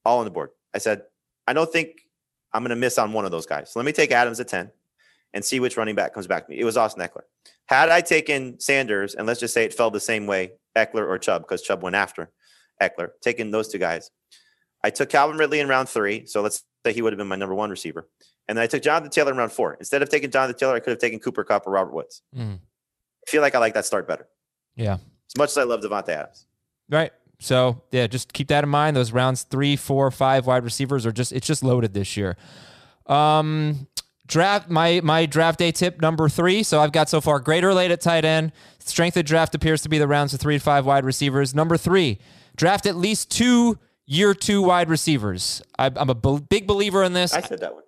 [0.04, 0.50] all on the board.
[0.74, 1.04] I said,
[1.48, 2.02] I don't think
[2.52, 3.72] I'm going to miss on one of those guys.
[3.72, 4.70] So let me take Adams at 10
[5.34, 6.60] and see which running back comes back to me.
[6.60, 7.24] It was Austin Ekeler.
[7.68, 11.18] Had I taken Sanders, and let's just say it fell the same way, Ekeler or
[11.18, 12.30] Chubb, because Chubb went after
[12.82, 14.12] Ekeler, taking those two guys.
[14.84, 16.26] I took Calvin Ridley in round three.
[16.26, 18.08] So let's say he would have been my number one receiver.
[18.48, 19.74] And then I took Jonathan Taylor in round four.
[19.76, 22.22] Instead of taking Jonathan Taylor, I could have taken Cooper Kupp or Robert Woods.
[22.36, 22.60] Mm.
[23.28, 24.28] I feel like I like that start better.
[24.76, 24.94] Yeah.
[24.94, 26.46] As much as I love Davante Adams.
[26.90, 27.12] Right.
[27.40, 28.96] So yeah, just keep that in mind.
[28.96, 32.38] Those rounds three, four, five wide receivers are just it's just loaded this year.
[33.08, 33.88] Um
[34.28, 36.64] draft my my draft day tip number three.
[36.64, 38.52] So I've got so far greater late at tight end.
[38.80, 41.54] Strength of draft appears to be the rounds of three to five wide receivers.
[41.56, 42.20] Number three,
[42.56, 45.62] draft at least two year two wide receivers.
[45.78, 47.34] I, I'm a bel- big believer in this.
[47.34, 47.84] I said that one.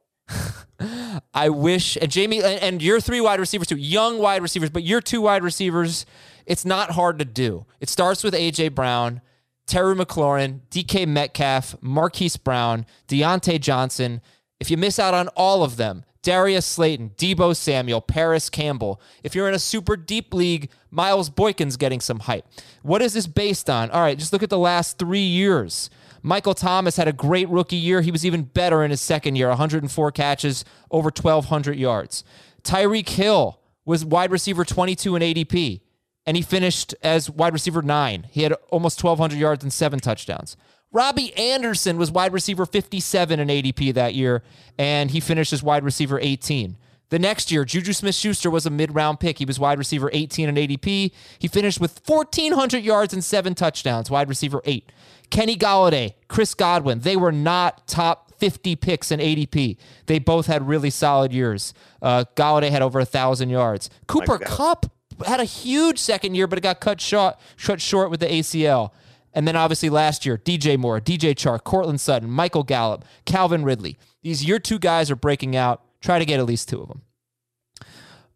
[1.33, 4.83] I wish, and Jamie, and, and your three wide receivers too, young wide receivers, but
[4.83, 6.05] your two wide receivers,
[6.45, 7.65] it's not hard to do.
[7.79, 9.21] It starts with AJ Brown,
[9.65, 14.21] Terry McLaurin, DK Metcalf, Marquise Brown, Diontae Johnson.
[14.59, 18.99] If you miss out on all of them, Darius Slayton, Deebo Samuel, Parris Campbell.
[19.23, 22.45] If you're in a super deep league, Miles Boykin's getting some hype.
[22.81, 23.89] What is this based on?
[23.91, 25.89] All right, just look at the last three years.
[26.21, 28.01] Michael Thomas had a great rookie year.
[28.01, 32.23] He was even better in his second year 104 catches, over 1,200 yards.
[32.63, 35.81] Tyreek Hill was wide receiver 22 in ADP,
[36.25, 38.27] and he finished as wide receiver nine.
[38.29, 40.57] He had almost 1,200 yards and seven touchdowns.
[40.91, 44.43] Robbie Anderson was wide receiver 57 in ADP that year,
[44.77, 46.77] and he finished as wide receiver 18.
[47.09, 49.39] The next year, Juju Smith Schuster was a mid round pick.
[49.39, 51.11] He was wide receiver 18 in ADP.
[51.39, 54.91] He finished with 1,400 yards and seven touchdowns, wide receiver eight.
[55.29, 59.77] Kenny Golladay, Chris Godwin, they were not top 50 picks in ADP.
[60.05, 61.73] They both had really solid years.
[62.01, 63.89] Uh, Golladay had over a 1,000 yards.
[64.07, 64.91] Cooper Kupp
[65.25, 68.91] had a huge second year, but it got cut short, cut short with the ACL.
[69.33, 73.97] And then obviously last year, DJ Moore, DJ Chark, Courtland Sutton, Michael Gallup, Calvin Ridley.
[74.23, 75.83] These year two guys are breaking out.
[76.01, 77.01] Try to get at least two of them.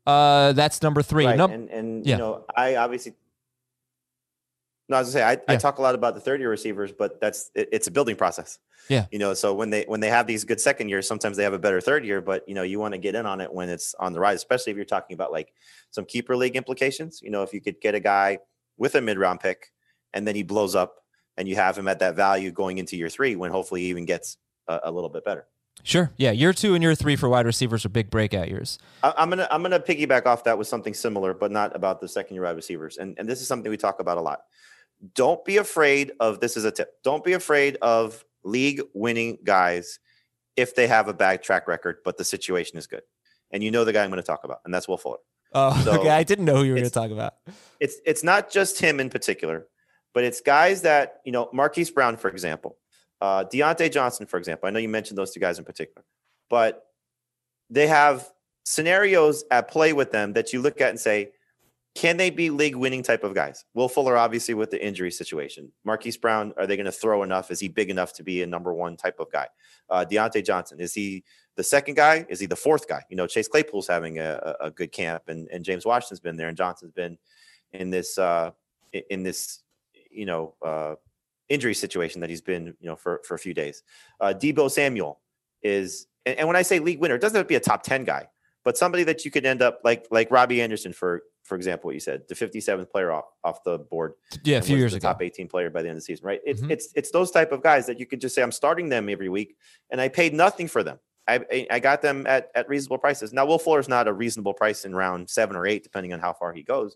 [0.06, 1.26] Uh, that's number three.
[1.26, 1.38] Right.
[1.38, 2.16] Num- and and yeah.
[2.16, 3.14] you know, I obviously
[4.92, 6.92] no, I was gonna say I, I talk a lot about the third year receivers,
[6.92, 8.60] but that's it, it's a building process.
[8.90, 9.06] Yeah.
[9.10, 11.54] You know, so when they when they have these good second years, sometimes they have
[11.54, 13.70] a better third year, but you know, you want to get in on it when
[13.70, 15.54] it's on the rise, especially if you're talking about like
[15.92, 17.22] some keeper league implications.
[17.22, 18.40] You know, if you could get a guy
[18.78, 19.72] with a mid round pick
[20.14, 20.96] and then he blows up
[21.38, 24.06] and you have him at that value going into year three when hopefully he even
[24.06, 25.48] gets a, a little bit better.
[25.84, 26.12] Sure.
[26.18, 26.32] Yeah.
[26.32, 28.78] Year two and year three for wide receivers are big breakout years.
[29.04, 32.08] I- I'm gonna I'm gonna piggyback off that with something similar, but not about the
[32.08, 32.98] second year wide receivers.
[32.98, 34.42] And and this is something we talk about a lot.
[35.16, 36.90] Don't be afraid of this is a tip.
[37.04, 40.00] Don't be afraid of league winning guys
[40.56, 43.02] if they have a bad track record, but the situation is good.
[43.52, 45.18] And you know the guy I'm going to talk about, and that's Will Fuller.
[45.54, 46.10] Oh, So, okay.
[46.10, 47.34] I didn't know who you were going to talk about.
[47.80, 49.66] It's it's not just him in particular,
[50.14, 52.78] but it's guys that you know, Marquise Brown, for example,
[53.22, 54.68] uh, Diontae Johnson, for example.
[54.68, 56.04] I know you mentioned those two guys in particular,
[56.50, 56.88] but
[57.70, 58.30] they have
[58.64, 61.32] scenarios at play with them that you look at and say,
[61.94, 63.66] can they be league winning type of guys?
[63.74, 65.72] Will Fuller, obviously, with the injury situation.
[65.84, 67.52] Marquise Brown, are they going to throw enough?
[67.52, 69.48] Is he big enough to be a number one type of guy?
[69.90, 71.24] Uh, Diontae Johnson, is he
[71.58, 72.26] the second guy?
[72.30, 73.04] Is he the fourth guy?
[73.10, 76.48] You know, Chase Claypool's having a, a good camp, and, and James Washington's been there,
[76.48, 77.18] and Johnson's been
[77.74, 78.52] in this uh,
[79.10, 79.62] in this
[80.10, 80.96] you know uh,
[81.52, 83.84] injury situation that he's been you know for for a few days.
[84.20, 85.20] Uh, Deebo Samuel
[85.64, 87.84] is, and, and when I say league winner, it doesn't have to be a top
[87.84, 88.28] ten guy,
[88.64, 91.96] but somebody that you could end up like like Robbie Anderson for for example, what
[91.96, 95.08] you said, the 57th player off off the board Yeah, a few years the ago.
[95.10, 96.40] top 18 player by the end of the season, right?
[96.46, 96.72] It's Mhm.
[96.72, 99.28] it's it's those type of guys that you could just say I'm starting them every
[99.30, 99.56] week,
[99.90, 101.00] and I paid nothing for them.
[101.28, 103.34] I I- I got them at at reasonable prices.
[103.34, 106.32] Now Will Fuller's not a reasonable price in round seven or eight, depending on how
[106.34, 106.96] far he goes.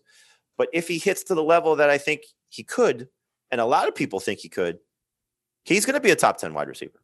[0.56, 3.08] But if he hits to the level that I think he could,
[3.50, 4.78] and a lot of people think he could,
[5.64, 7.00] he's going to be a top 10 wide receiver.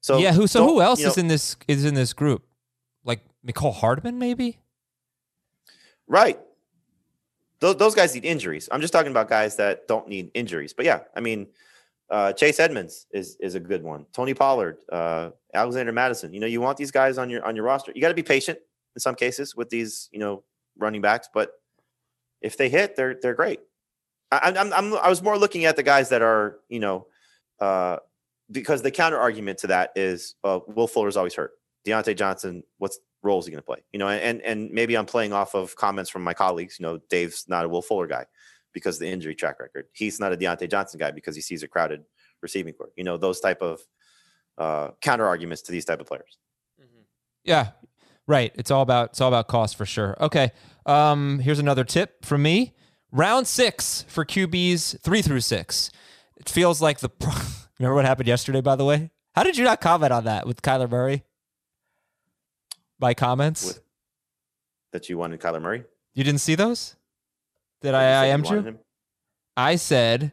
[0.00, 0.32] So yeah.
[0.32, 0.46] Who?
[0.46, 1.56] So who else you know, is in this?
[1.66, 2.46] Is in this group?
[3.04, 4.58] Like Mecole Hardman, maybe.
[6.06, 6.38] Right.
[7.58, 8.68] Those, those guys need injuries.
[8.70, 10.72] I'm just talking about guys that don't need injuries.
[10.72, 11.48] But yeah, I mean,
[12.10, 14.06] uh, Chase Edmonds is is a good one.
[14.12, 16.32] Tony Pollard, uh, Alexander Mattison.
[16.32, 17.92] You know, you want these guys on your on your roster.
[17.94, 18.58] You got to be patient
[18.94, 20.44] in some cases with these, you know,
[20.78, 21.28] running backs.
[21.32, 21.52] But
[22.40, 23.60] if they hit, they're they're great.
[24.30, 27.06] I, I'm, I'm I was more looking at the guys that are, you know,
[27.60, 27.98] uh,
[28.50, 31.52] because the counter argument to that is uh, Will Fuller's always hurt.
[31.86, 33.82] Diontae Johnson, what's role is he going to play?
[33.92, 36.78] You know, and and maybe I'm playing off of comments from my colleagues.
[36.78, 38.26] You know, Dave's not a Will Fuller guy
[38.72, 39.86] because the injury track record.
[39.92, 42.04] He's not a Diontae Johnson guy because he sees a crowded
[42.42, 42.92] receiving court.
[42.96, 43.80] You know, those type of
[44.58, 46.38] uh, counter arguments to these type of players.
[47.44, 47.70] Yeah,
[48.26, 48.52] right.
[48.56, 50.16] It's all about it's all about cost for sure.
[50.20, 50.50] Okay.
[50.84, 52.74] Um, here's another tip from me.
[53.16, 55.90] Round six for QBs three through six.
[56.36, 57.08] It feels like the.
[57.78, 58.60] Remember what happened yesterday?
[58.60, 61.24] By the way, how did you not comment on that with Kyler Murray?
[63.00, 63.66] My comments.
[63.66, 63.80] With-
[64.92, 65.84] That you wanted Kyler Murray.
[66.14, 66.94] you didn't see those?
[67.80, 68.02] Did I?
[68.02, 68.60] I am you.
[68.60, 68.78] him?
[69.56, 70.32] I said,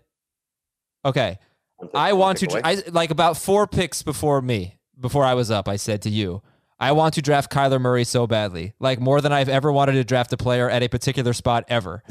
[1.06, 1.40] okay.
[1.78, 2.52] One I one want to.
[2.52, 2.62] away?
[2.66, 4.78] I like about four picks before me.
[5.00, 6.42] Before I was up, I said to you,
[6.80, 10.04] I want to draft Kyler Murray so badly, like more than I've ever wanted to
[10.04, 12.04] draft a player at a particular spot ever.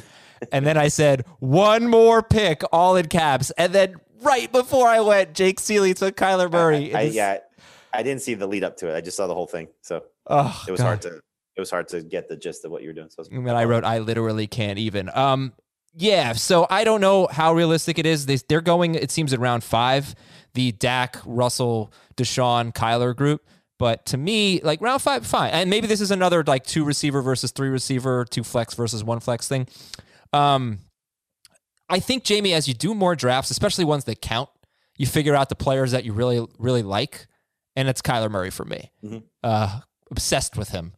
[0.51, 5.01] And then I said one more pick, all in caps, and then right before I
[5.01, 6.95] went, Jake Seeley took Kyler Murray.
[6.95, 7.39] I, I, was- yeah,
[7.93, 8.97] I didn't see the lead up to it.
[8.97, 10.87] I just saw the whole thing, so oh, it was God.
[10.87, 11.21] hard to
[11.55, 13.11] it was hard to get the gist of what you were doing.
[13.11, 15.11] So And then I wrote, I literally can't even.
[15.15, 15.53] Um,
[15.95, 18.25] yeah, so I don't know how realistic it is.
[18.25, 20.15] They, they're going, it seems, at round five,
[20.55, 23.47] the Dak, Russell, Deshaun, Kyler group.
[23.79, 25.51] But to me, like round five, fine.
[25.51, 29.21] And maybe this is another like two receiver versus three receiver, two flex versus one
[29.21, 29.67] flex thing.
[30.33, 30.79] Um,
[31.89, 34.49] I think Jamie, as you do more drafts, especially ones that count,
[34.97, 37.27] you figure out the players that you really, really like,
[37.77, 38.91] and it's Kyler Murray for me.
[39.05, 39.19] Mm-hmm.
[39.43, 40.93] Uh, obsessed with him.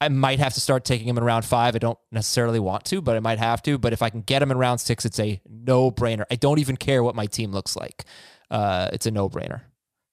[0.00, 1.74] I might have to start taking him in round five.
[1.74, 3.78] I don't necessarily want to, but I might have to.
[3.78, 6.24] But if I can get him in round six, it's a no brainer.
[6.30, 8.04] I don't even care what my team looks like.
[8.48, 9.62] Uh, it's a no brainer.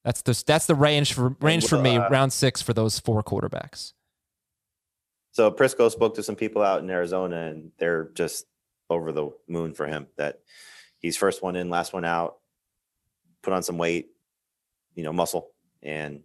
[0.03, 1.97] That's the that's the range for range for me.
[1.97, 3.93] Uh, round six for those four quarterbacks.
[5.31, 8.45] So Prisco spoke to some people out in Arizona, and they're just
[8.89, 10.07] over the moon for him.
[10.17, 10.39] That
[10.99, 12.37] he's first one in, last one out.
[13.41, 14.09] Put on some weight,
[14.95, 15.51] you know, muscle,
[15.83, 16.21] and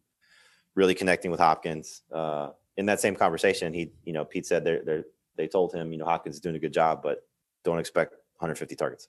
[0.75, 2.03] really connecting with Hopkins.
[2.13, 5.03] Uh, in that same conversation, he, you know, Pete said they they
[5.37, 7.27] they told him, you know, Hopkins is doing a good job, but
[7.65, 9.09] don't expect 150 targets.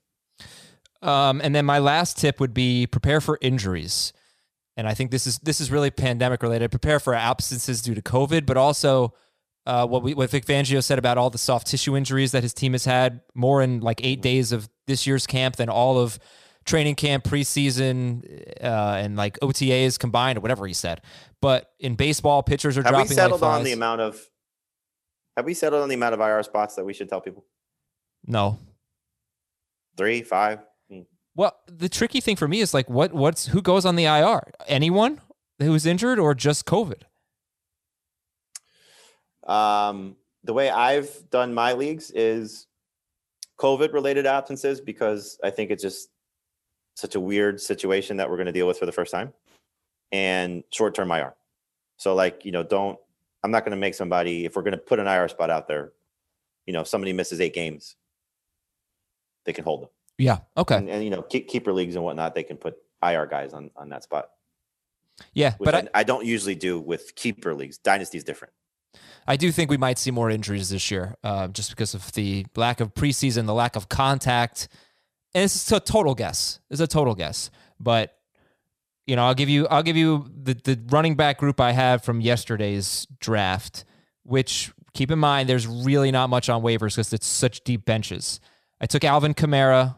[1.01, 4.13] Um, and then my last tip would be prepare for injuries.
[4.77, 6.71] And I think this is this is really pandemic related.
[6.71, 9.13] Prepare for absences due to COVID, but also
[9.65, 12.53] uh, what we what Vic Fangio said about all the soft tissue injuries that his
[12.53, 16.19] team has had more in like eight days of this year's camp than all of
[16.65, 18.23] training camp, preseason,
[18.61, 21.01] uh, and like OTAs combined, or whatever he said.
[21.41, 23.09] But in baseball, pitchers are have dropping.
[23.09, 24.19] we settled like on the amount of?
[25.37, 27.45] Have we settled on the amount of IR spots that we should tell people?
[28.25, 28.59] No.
[29.97, 30.59] Three, five.
[31.35, 34.41] Well, the tricky thing for me is like, what what's who goes on the IR?
[34.67, 35.21] Anyone
[35.59, 37.03] who's injured or just COVID?
[39.47, 42.67] Um, the way I've done my leagues is
[43.59, 46.09] COVID related absences because I think it's just
[46.95, 49.33] such a weird situation that we're going to deal with for the first time
[50.11, 51.35] and short term IR.
[51.97, 52.97] So, like, you know, don't,
[53.43, 55.67] I'm not going to make somebody, if we're going to put an IR spot out
[55.67, 55.93] there,
[56.65, 57.95] you know, if somebody misses eight games,
[59.45, 59.89] they can hold them.
[60.17, 60.39] Yeah.
[60.57, 60.75] Okay.
[60.75, 63.71] And, and you know, keep, keeper leagues and whatnot, they can put IR guys on,
[63.75, 64.29] on that spot.
[65.33, 65.53] Yeah.
[65.57, 67.77] Which But I, I, I don't usually do with keeper leagues.
[67.77, 68.53] Dynasty is different.
[69.27, 72.45] I do think we might see more injuries this year, uh, just because of the
[72.55, 74.67] lack of preseason, the lack of contact,
[75.33, 76.59] and it's a total guess.
[76.69, 78.17] It's a total guess, but
[79.07, 82.03] you know, I'll give you, I'll give you the the running back group I have
[82.03, 83.85] from yesterday's draft,
[84.23, 88.39] which keep in mind there's really not much on waivers because it's such deep benches.
[88.79, 89.95] I took Alvin Kamara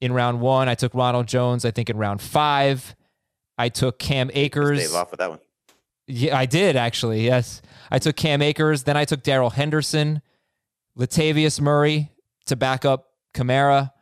[0.00, 0.68] in round one.
[0.68, 2.94] I took Ronald Jones, I think in round five.
[3.58, 4.80] I took Cam Akers.
[4.80, 5.40] Dave off with that one.
[6.06, 7.24] Yeah, I did actually.
[7.24, 8.84] Yes, I took Cam Akers.
[8.84, 10.22] Then I took Darrell Henderson,
[10.98, 12.12] Latavius Murray
[12.46, 13.92] to back up Kamara,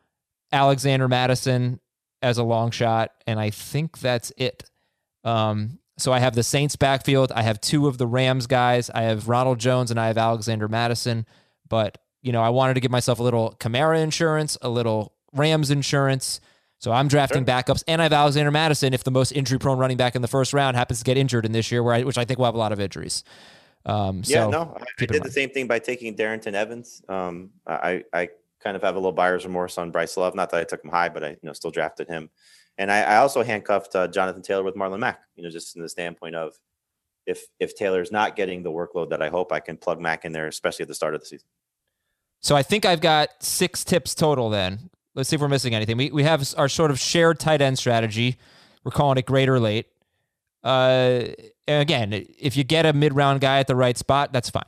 [0.53, 1.81] Alexander Mattison
[2.23, 4.65] as a long shot, and I think that's it.
[5.25, 7.33] Um, so I have the Saints backfield.
[7.33, 8.91] I have two of the Rams guys.
[8.91, 11.27] I have Ronald Jones and I have Alexander Mattison.
[11.69, 15.71] But you know, I wanted to give myself a little Kamara insurance, a little Rams
[15.71, 16.41] insurance.
[16.85, 17.47] So I'm drafting Sure.
[17.47, 20.53] backups, and I have Alexander Mattison if the most injury-prone running back in the first
[20.53, 22.55] round happens to get injured in this year, where I, which I think we'll have
[22.55, 23.25] a lot of injuries.
[23.87, 27.03] Um, Yeah, so no, I, I did the same thing by taking Darrynton Evans.
[27.09, 28.29] Um, I, I
[28.63, 30.35] kind of have a little buyer's remorse on Bryce Love.
[30.35, 32.29] Not that I took him high, but I you know still drafted him.
[32.77, 35.21] And I, I also handcuffed uh, Jonathan Taylor with Marlon Mack.
[35.37, 36.53] You know, just in the standpoint of
[37.25, 40.33] if if Taylor's not getting the workload that I hope, I can plug Mack in
[40.33, 41.49] there, especially at the start of the season.
[42.43, 44.91] So I think I've got six tips total then.
[45.15, 45.97] Let's see if we're missing anything.
[45.97, 48.37] We, we have our sort of shared tight end strategy.
[48.83, 49.87] We're calling it great or late.
[50.63, 51.27] Uh,
[51.69, 54.65] again, if you get a mid round guy at the right spot, that's fine.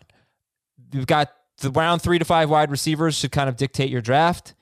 [0.92, 4.54] We've got the round three to five wide receivers should kind of dictate your draft.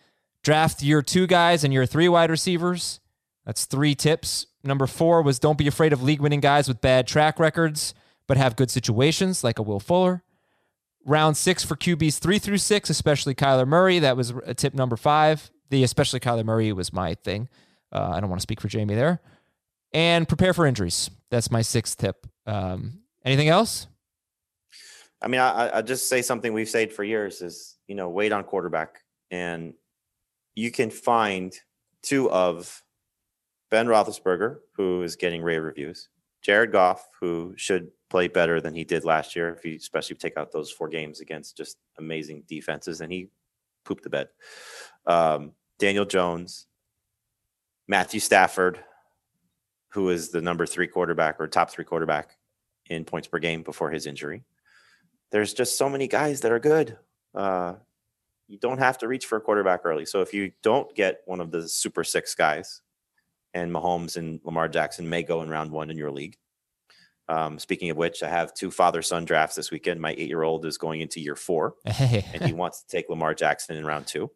[0.42, 3.00] Draft your two guys and your three wide receivers.
[3.44, 4.46] That's three tips.
[4.62, 7.94] Number four was don't be afraid of league winning guys with bad track records,
[8.26, 10.22] but have good situations like a Will Fuller.
[11.04, 13.98] Round six for QBs three through six, especially Kyler Murray.
[13.98, 15.50] That was a tip number five.
[15.70, 17.48] The especially Kyler Murray was my thing.
[17.92, 19.20] Uh, I don't want to speak for Jamie there.
[19.92, 21.10] And prepare for injuries.
[21.30, 22.26] That's my sixth tip.
[22.46, 23.86] Um, anything else?
[25.22, 28.32] I mean, I, I- just say something we've said for years is you know wait
[28.32, 29.00] on quarterback,
[29.30, 29.74] and
[30.54, 31.54] you can find
[32.02, 32.82] two of
[33.70, 36.08] Ben Roethlisberger, who is getting rave reviews,
[36.42, 40.36] Jared Goff, who should play better than he did last year, if you especially take
[40.36, 43.28] out those four games against just amazing defenses, and he
[43.84, 44.28] pooped the bed.
[45.06, 46.66] Um, Daniel Jones,
[47.86, 48.78] Matthew Stafford,
[49.90, 52.36] who is the number three quarterback or top three quarterback
[52.86, 54.44] in points per game before his injury.
[55.30, 56.98] There's just so many guys that are good.
[57.34, 57.74] Uh,
[58.46, 60.04] you don't have to reach for a quarterback early.
[60.04, 62.82] So if you don't get one of the super six guys,
[63.54, 66.36] and Mahomes and Lamar Jackson may go in round one in your league.
[67.28, 70.00] Um, speaking of which, I have two father son drafts this weekend.
[70.00, 73.08] My eight year old is going into year four, Hey, and he wants to take
[73.08, 74.30] Lamar Jackson in round two.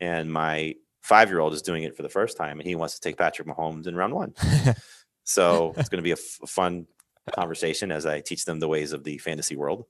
[0.00, 2.94] And my five year old is doing it for the first time, and he wants
[2.94, 4.34] to take Patrick Mahomes in round one.
[5.24, 6.86] so it's going to be a, f- a fun
[7.32, 9.84] conversation as I teach them the ways of the fantasy world.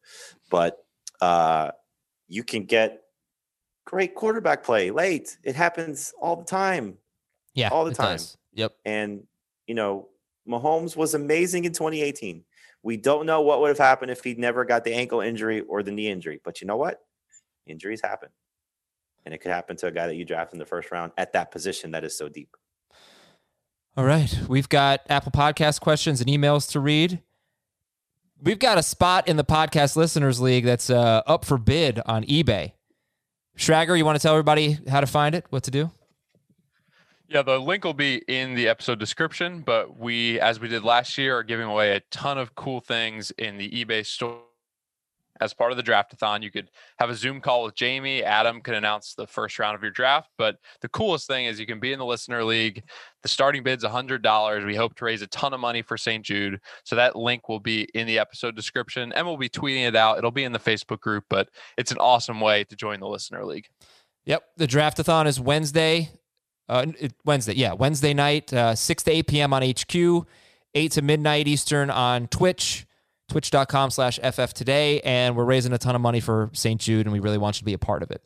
[0.50, 0.78] But
[1.20, 1.70] uh,
[2.28, 3.02] you can get
[3.84, 5.38] great quarterback play late.
[5.42, 6.98] It happens all the time.
[7.54, 8.16] Yeah, all the time.
[8.16, 8.36] does.
[8.54, 8.72] Yep.
[8.84, 9.24] And,
[9.66, 10.08] you know,
[10.48, 12.44] Mahomes was amazing in 2018.
[12.82, 15.82] We don't know what would have happened if he'd never got the ankle injury or
[15.82, 16.40] the knee injury.
[16.44, 17.00] But you know what?
[17.66, 18.28] Injuries happen.
[19.24, 21.32] And it could happen to a guy that you draft in the first round at
[21.32, 22.56] that position that is so deep.
[23.96, 24.38] All right.
[24.48, 27.22] We've got Apple Podcast questions and emails to read.
[28.40, 32.22] We've got a spot in the Podcast Listeners League that's uh, up for bid on
[32.24, 32.72] eBay.
[33.56, 35.90] Schrager, you want to tell everybody how to find it, what to do?
[37.28, 41.18] Yeah, the link will be in the episode description, but we, as we did last
[41.18, 44.42] year, are giving away a ton of cool things in the eBay store.
[45.38, 48.22] As part of the draftathon, you could have a Zoom call with Jamie.
[48.22, 50.30] Adam can announce the first round of your draft.
[50.38, 52.82] But the coolest thing is you can be in the listener league.
[53.22, 54.64] The starting bid's $100.
[54.64, 56.24] We hope to raise a ton of money for St.
[56.24, 56.58] Jude.
[56.84, 60.16] So that link will be in the episode description and we'll be tweeting it out.
[60.16, 63.44] It'll be in the Facebook group, but it's an awesome way to join the listener
[63.44, 63.66] league.
[64.24, 64.42] Yep.
[64.56, 66.08] The draftathon is Wednesday.
[66.68, 66.86] Uh,
[67.24, 69.52] Wednesday, yeah, Wednesday night, uh, 6 to 8 p.m.
[69.52, 70.26] on HQ,
[70.74, 72.86] 8 to midnight Eastern on Twitch,
[73.28, 75.00] twitch.com slash FF today.
[75.00, 76.80] And we're raising a ton of money for St.
[76.80, 78.22] Jude, and we really want you to be a part of it.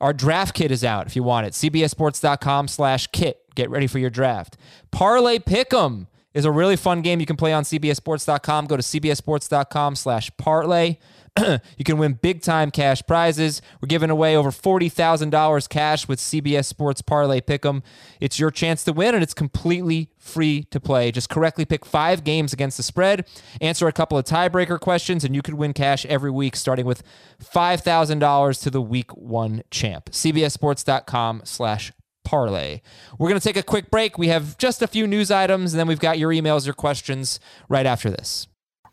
[0.00, 1.52] Our draft kit is out if you want it.
[1.52, 3.40] CBSSports.com slash kit.
[3.54, 4.56] Get ready for your draft.
[4.90, 8.66] Parlay Pick'em is a really fun game you can play on CBSSports.com.
[8.66, 10.96] Go to CBSSports.com slash parlay.
[11.76, 13.60] you can win big time cash prizes.
[13.80, 17.82] We're giving away over $40,000 cash with CBS Sports Parlay Pick'em.
[18.20, 21.10] It's your chance to win, and it's completely free to play.
[21.10, 23.26] Just correctly pick five games against the spread,
[23.60, 27.02] answer a couple of tiebreaker questions, and you could win cash every week, starting with
[27.42, 30.10] $5,000 to the week one champ.
[30.10, 31.92] CBSSports.com slash
[32.22, 32.80] parlay.
[33.18, 34.16] We're going to take a quick break.
[34.16, 37.40] We have just a few news items, and then we've got your emails, your questions
[37.68, 38.46] right after this.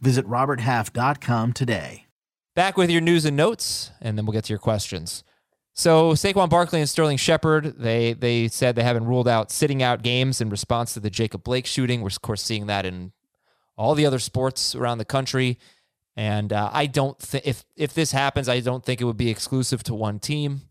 [0.00, 2.06] Visit RobertHalf.com today.
[2.54, 5.24] Back with your news and notes, and then we'll get to your questions.
[5.72, 10.02] So Saquon Barkley and Sterling Shepard, they they said they haven't ruled out sitting out
[10.02, 12.00] games in response to the Jacob Blake shooting.
[12.00, 13.12] We're of course seeing that in
[13.76, 15.58] all the other sports around the country.
[16.16, 19.30] And uh, I don't think if if this happens, I don't think it would be
[19.30, 20.62] exclusive to one team.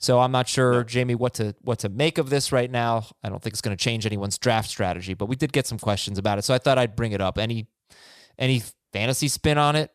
[0.00, 3.06] So I'm not sure, Jamie, what to what to make of this right now.
[3.22, 5.78] I don't think it's going to change anyone's draft strategy, but we did get some
[5.78, 7.38] questions about it, so I thought I'd bring it up.
[7.38, 7.68] Any
[8.38, 9.90] any fantasy spin on it?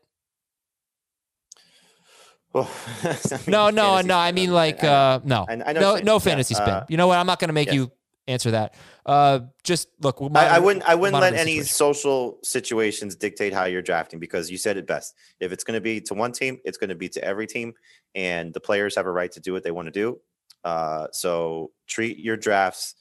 [2.53, 2.69] Well,
[3.03, 4.17] I mean, No, no, no.
[4.17, 6.03] I mean, like, I- uh, no, I- I know no, no saying.
[6.05, 6.69] Yeah, fantasy spin.
[6.69, 7.17] uh, you know what?
[7.17, 7.73] I'm not going to make yeah.
[7.75, 7.91] you
[8.27, 8.75] answer that.
[9.05, 10.21] Uh, just look.
[10.21, 10.87] we'll I, I wouldn't.
[10.87, 15.13] I wouldn't let any social situations dictate how you're drafting because you said it best.
[15.39, 17.73] If it's going to be to one team, it's going to be to every team,
[18.15, 20.19] and the players have a right to do what they want to do.
[20.63, 22.95] Uh, so treat your drafts,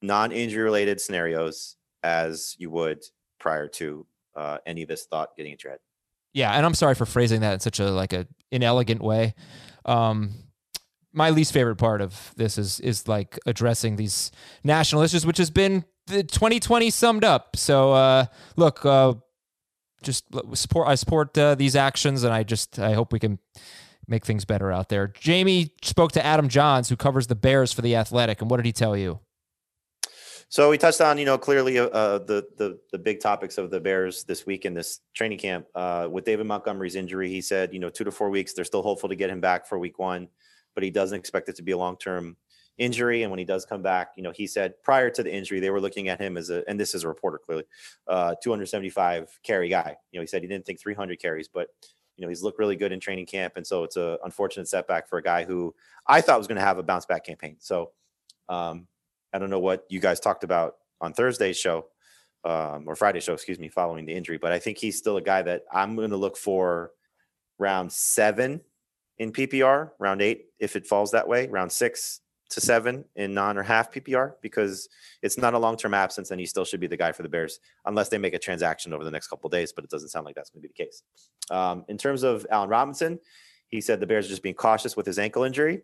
[0.00, 3.02] non-injury related scenarios, as you would
[3.40, 5.80] prior to uh, any of this thought getting into your head.
[6.34, 9.34] Yeah, and I'm sorry for phrasing that in such a like a inelegant way.
[9.84, 10.32] Um,
[11.12, 14.30] my least favorite part of this is is like addressing these
[14.64, 17.56] national issues, which has been the 2020 summed up.
[17.56, 19.14] So uh, look, uh,
[20.02, 20.88] just support.
[20.88, 23.38] I support uh, these actions, and I just I hope we can
[24.08, 25.08] make things better out there.
[25.08, 28.66] Jamie spoke to Adam Jahns, who covers the Bears for the Athletic, and what did
[28.66, 29.20] he tell you?
[30.52, 33.70] So we touched on, you know, clearly uh, uh, the the the big topics of
[33.70, 35.66] the Bears this week in this training camp.
[35.74, 38.52] Uh, with David Montgomery's injury, he said, you know, two to four weeks.
[38.52, 40.28] They're still hopeful to get him back for Week One,
[40.74, 42.36] but he doesn't expect it to be a long term
[42.76, 43.22] injury.
[43.22, 45.70] And when he does come back, you know, he said prior to the injury, they
[45.70, 47.64] were looking at him as a, and this is a reporter clearly,
[48.06, 49.96] uh, 275 carry guy.
[50.10, 51.68] You know, he said he didn't think 300 carries, but
[52.18, 55.08] you know, he's looked really good in training camp, and so it's a unfortunate setback
[55.08, 55.74] for a guy who
[56.06, 57.56] I thought was going to have a bounce back campaign.
[57.58, 57.92] So.
[58.50, 58.86] Um,
[59.32, 61.86] I don't know what you guys talked about on Thursday's show
[62.44, 65.22] um, or Friday's show, excuse me, following the injury, but I think he's still a
[65.22, 66.90] guy that I'm going to look for
[67.58, 68.60] round seven
[69.18, 72.20] in PPR, round eight if it falls that way, round six
[72.50, 74.88] to seven in non or half PPR because
[75.22, 77.28] it's not a long term absence and he still should be the guy for the
[77.28, 79.72] Bears unless they make a transaction over the next couple days.
[79.72, 81.02] But it doesn't sound like that's going to be the case.
[81.50, 83.18] Um, in terms of Allen Robinson,
[83.68, 85.82] he said the Bears are just being cautious with his ankle injury,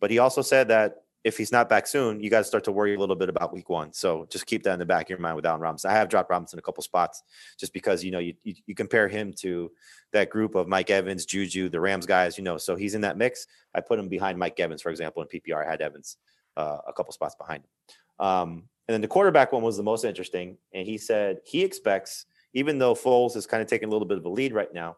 [0.00, 2.72] but he also said that if he's not back soon, you got to start to
[2.72, 3.92] worry a little bit about week one.
[3.92, 5.90] So just keep that in the back of your mind with Allen Robinson.
[5.90, 7.22] I have dropped Robinson a couple spots
[7.58, 9.70] just because, you know, you, you, you, compare him to
[10.12, 13.18] that group of Mike Evans, Juju, the Rams guys, you know, so he's in that
[13.18, 13.46] mix.
[13.74, 15.64] I put him behind Mike Evans, for example, in PPR.
[15.66, 16.16] I had Evans
[16.56, 18.26] uh, a couple spots behind him.
[18.26, 18.50] Um,
[18.88, 20.56] and then the quarterback one was the most interesting.
[20.72, 22.24] And he said he expects,
[22.54, 24.96] even though Foles is kind of taking a little bit of a lead right now,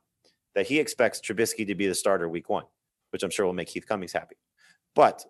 [0.54, 2.64] that he expects Trubisky to be the starter week one,
[3.10, 4.36] which I'm sure will make Heath Cummings happy.
[4.94, 5.24] But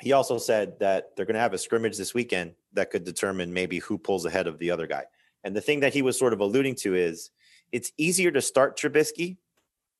[0.00, 3.52] he also said that they're going to have a scrimmage this weekend that could determine
[3.52, 5.04] maybe who pulls ahead of the other guy.
[5.44, 7.30] And the thing that he was sort of alluding to is
[7.70, 9.36] it's easier to start Trubisky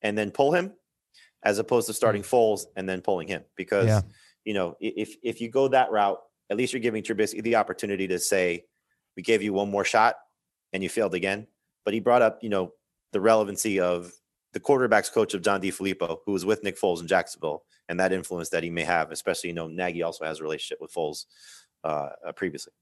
[0.03, 0.73] and then pull him
[1.43, 2.29] as opposed to starting mm.
[2.29, 4.01] Foles and then pulling him because yeah.
[4.45, 6.19] you know if if you go that route,
[6.51, 8.65] at least you're giving Trubisky the opportunity to say,
[9.17, 10.17] "We gave you one more shot
[10.73, 11.47] and you failed again."
[11.85, 12.73] But he brought up you know
[13.13, 14.13] the relevancy of
[14.55, 18.13] the quarterbacks coach of John DeFilippo, who was with Nick Foles in Jacksonville, and that
[18.13, 21.27] influence that he may have, especially you know Nagy also has a relationship with Foles
[21.83, 22.73] uh, uh, previously.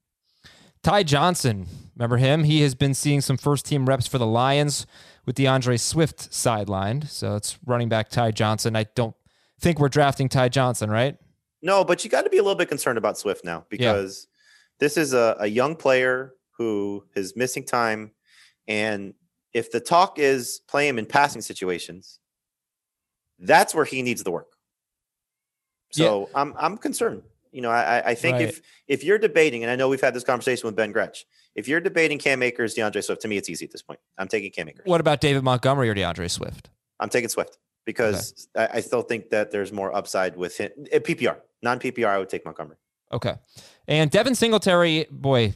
[0.83, 1.65] Ty Johnson,
[1.95, 2.43] remember him?
[2.43, 4.85] He has been seeing some first team reps for the Lions
[5.25, 7.09] with D'Andre Swift sidelined.
[7.09, 8.75] So it's running back Ty Johnson.
[8.75, 9.15] I don't
[9.61, 11.17] think we're drafting Ty Johnson, right?
[11.61, 14.75] No, but you got to be a little bit concerned about Swift now because yeah.
[14.79, 18.11] this is a, a young player who is missing time.
[18.67, 19.13] And
[19.53, 22.19] if the talk is play him in passing situations,
[23.39, 24.53] that's where he needs the work.
[25.91, 26.41] So yeah.
[26.41, 27.23] I'm I'm concerned.
[27.51, 28.49] You know, I I think right.
[28.49, 31.25] if if you're debating, and I know we've had this conversation with Ben Gretch,
[31.55, 33.99] if you're debating Cam Akers, D'Andre Swift, to me it's easy at this point.
[34.17, 34.85] I'm taking Cam Akers.
[34.85, 36.69] What about David Montgomery or D'Andre Swift?
[36.99, 38.71] I'm taking Swift because okay.
[38.73, 40.71] I, I, still think that there's more upside with him.
[40.91, 42.77] At eh, PPR, non PPR, I would take Montgomery.
[43.11, 43.35] Okay,
[43.87, 45.53] and Devin Singletary, boy,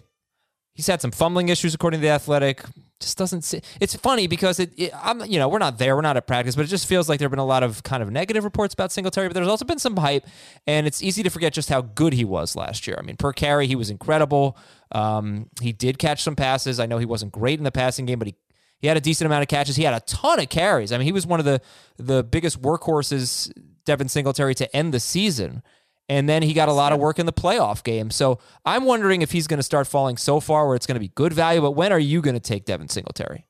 [0.76, 2.64] he's had some fumbling issues according to the Athletic
[3.00, 3.62] just doesn't see.
[3.80, 6.56] It's funny because it, it, I'm, you know, we're not there, we're not at practice,
[6.56, 8.74] but it just feels like there have been a lot of kind of negative reports
[8.74, 9.28] about Singletary.
[9.28, 10.26] But there's also been some hype,
[10.66, 12.98] and it's easy to forget just how good he was last year.
[13.00, 14.58] I mean, per carry, he was incredible.
[14.92, 16.80] Um, he did catch some passes.
[16.80, 18.36] I know he wasn't great in the passing game, but he
[18.80, 19.76] he had a decent amount of catches.
[19.76, 20.92] He had a ton of carries.
[20.92, 21.62] I mean, he was one of the
[21.98, 23.52] the biggest workhorses,
[23.86, 25.64] Devin Singletary, to end the season.
[26.10, 28.10] And then he got a lot of work in the playoff game.
[28.12, 31.02] So I'm wondering if he's going to start falling so far where it's going to
[31.02, 31.60] be good value.
[31.60, 33.46] But when are you going to take Devin Singletary?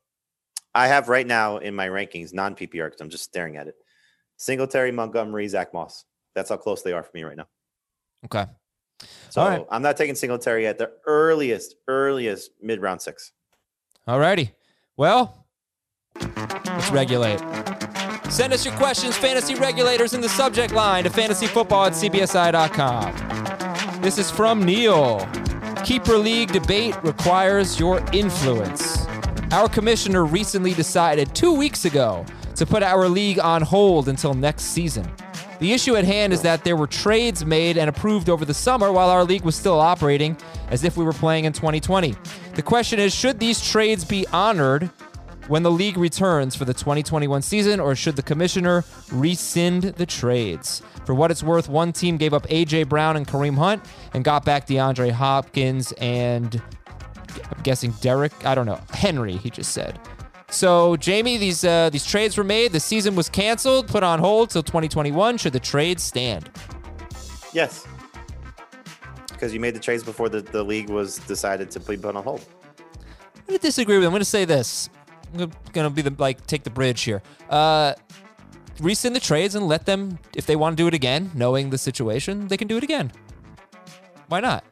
[0.74, 3.76] I have right now in my rankings, non PPR, because I'm just staring at it.
[4.38, 6.06] Singletary, Montgomery, Zach Moss.
[6.36, 7.48] That's how close they are for me right now.
[8.26, 8.46] Okay.
[9.30, 9.66] So right.
[9.70, 13.32] I'm not taking Singletary at the earliest, earliest mid round six.
[14.08, 14.52] All righty.
[14.96, 15.48] Well,
[16.16, 17.42] let's regulate.
[18.30, 24.02] Send us your questions, fantasy regulators, in the subject line to fantasyfootball at cbsi.com.
[24.02, 25.26] This is from Neil.
[25.86, 29.06] Keeper League debate requires your influence.
[29.52, 32.26] Our commissioner recently decided two weeks ago
[32.56, 35.10] to put our league on hold until next season.
[35.60, 38.92] The issue at hand is that there were trades made and approved over the summer
[38.92, 40.36] while our league was still operating
[40.70, 42.14] as if we were playing in 2020.
[42.56, 44.90] The question is should these trades be honored
[45.48, 50.82] when the league returns for the 2021 season, or should the commissioner rescind the trades?
[51.06, 52.84] For what it's worth, one team gave up A.J.
[52.84, 53.84] Brown and Kareem Hunt
[54.14, 56.62] and got back DeAndre Hopkins and
[57.44, 60.00] I'm guessing Derrick, I don't know, Henry, he just said.
[60.50, 62.72] So, Jamie, these uh, these trades were made.
[62.72, 65.38] The season was canceled, put on hold till 2021.
[65.38, 66.50] Should the trades stand?
[67.54, 67.86] Yes,
[69.38, 72.24] because you made the trades before the, the league was decided to be put on
[72.24, 72.46] hold.
[72.80, 74.08] I'm going to disagree with him.
[74.08, 74.90] I'm going to say this.
[75.34, 77.22] I'm gonna be the like take the bridge here.
[77.50, 77.94] Uh,
[78.80, 81.78] rescind the trades and let them, if they want to do it again, knowing the
[81.78, 83.12] situation, they can do it again.
[84.28, 84.64] Why not?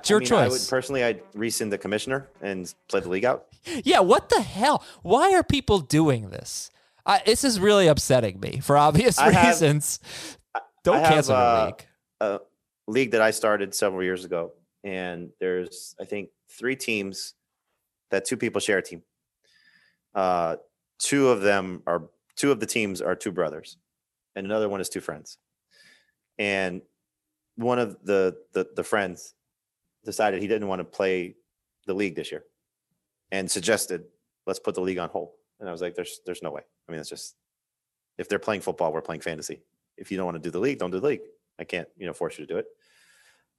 [0.00, 0.46] It's your I mean, choice.
[0.46, 3.46] I would personally, I'd rescind the commissioner and play the league out.
[3.84, 4.82] Yeah, what the hell?
[5.02, 6.70] Why are people doing this?
[7.04, 10.00] I, this is really upsetting me for obvious I reasons.
[10.54, 11.86] Have, Don't I cancel have, the uh, league.
[12.20, 12.40] A
[12.90, 17.34] league that I started several years ago, and there's I think three teams
[18.10, 19.02] that two people share a team.
[20.14, 20.56] Uh,
[20.98, 23.76] two of them are two of the teams are two brothers,
[24.34, 25.38] and another one is two friends.
[26.38, 26.82] And
[27.56, 29.34] one of the the, the friends
[30.04, 31.36] decided he didn't want to play
[31.86, 32.44] the league this year,
[33.30, 34.04] and suggested
[34.46, 35.30] let's put the league on hold.
[35.60, 36.62] And I was like, there's there's no way.
[36.88, 37.36] I mean, it's just
[38.18, 39.62] if they're playing football, we're playing fantasy.
[39.96, 41.20] If you don't want to do the league, don't do the league.
[41.58, 42.66] I can't, you know, force you to do it.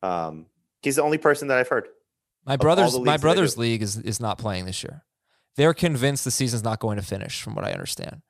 [0.01, 0.47] Um,
[0.81, 1.87] he's the only person that I've heard.
[2.45, 5.03] My brother's my brother's league is is not playing this year
[5.55, 8.21] they're convinced the season's not going to finish, from what I understand.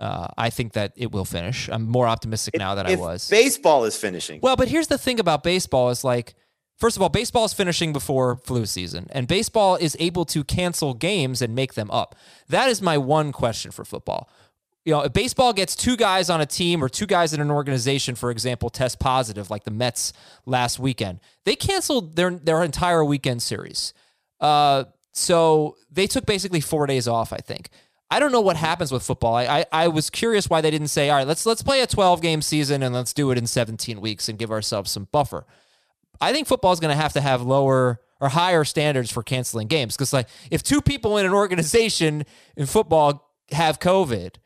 [0.00, 1.68] Uh, I think that it will finish.
[1.70, 3.28] I'm more optimistic if, now than I was.
[3.30, 4.40] Baseball is finishing.
[4.42, 6.34] Well, but here's the thing about baseball is like,
[6.76, 10.94] first of all, baseball is finishing before flu season, and baseball is able to cancel
[10.94, 12.16] games and make them up.
[12.48, 14.28] That is my one question for football.
[14.84, 17.50] you know, if baseball gets two guys on a team or two guys in an
[17.50, 20.12] organization, for example, test positive, like the Mets
[20.44, 23.94] last weekend, they canceled their their entire weekend series.
[24.40, 24.84] Uh,
[25.14, 27.70] so they took basically four days off, I think.
[28.10, 29.34] I don't know what happens with football.
[29.34, 31.86] I, I, I was curious why they didn't say, all right, let's let's play a
[31.86, 35.46] 12 game season and let's do it in 17 weeks and give ourselves some buffer.
[36.20, 39.68] I think football is going to have to have lower or higher standards for canceling
[39.68, 42.24] games because like if two people in an organization
[42.56, 44.36] in football have COVID,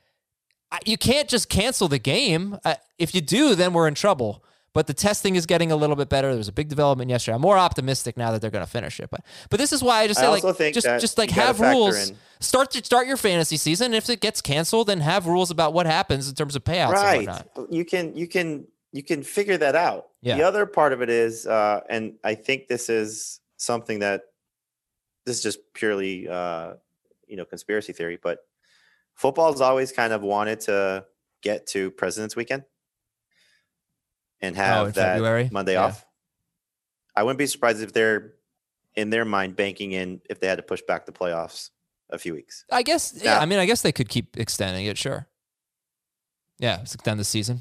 [0.85, 2.59] you can't just cancel the game.
[2.99, 4.45] If you do, then we're in trouble.
[4.79, 6.29] But the testing is getting a little bit better.
[6.29, 7.35] There was a big development yesterday.
[7.35, 9.11] I'm more optimistic now that they're going to finish it.
[9.11, 12.11] But but this is why I just say I like just just like have rules.
[12.11, 13.93] in- Start to start your fantasy season.
[13.93, 17.27] If it gets canceled, then have rules about what happens in terms of payouts and
[17.27, 20.37] right you can you can you can figure that out Yeah.
[20.37, 24.23] the other part of it is uh and i think this is something that
[25.27, 26.75] this is just purely uh
[27.27, 28.39] you know conspiracy theory but
[29.17, 31.05] football's always kind of wanted to
[31.43, 32.63] get to president's weekend
[34.41, 35.49] and have Oh, that February?
[35.53, 35.85] monday Yeah.
[35.87, 36.05] off
[37.17, 38.35] i wouldn't be surprised if they're
[38.97, 41.71] in their mind banking in if they had to push back the playoffs
[42.11, 43.13] a few weeks I guess.
[43.23, 43.39] Yeah.
[43.39, 44.97] I mean, I guess they could keep extending it.
[44.97, 45.27] Sure.
[46.59, 47.61] Yeah, extend the season.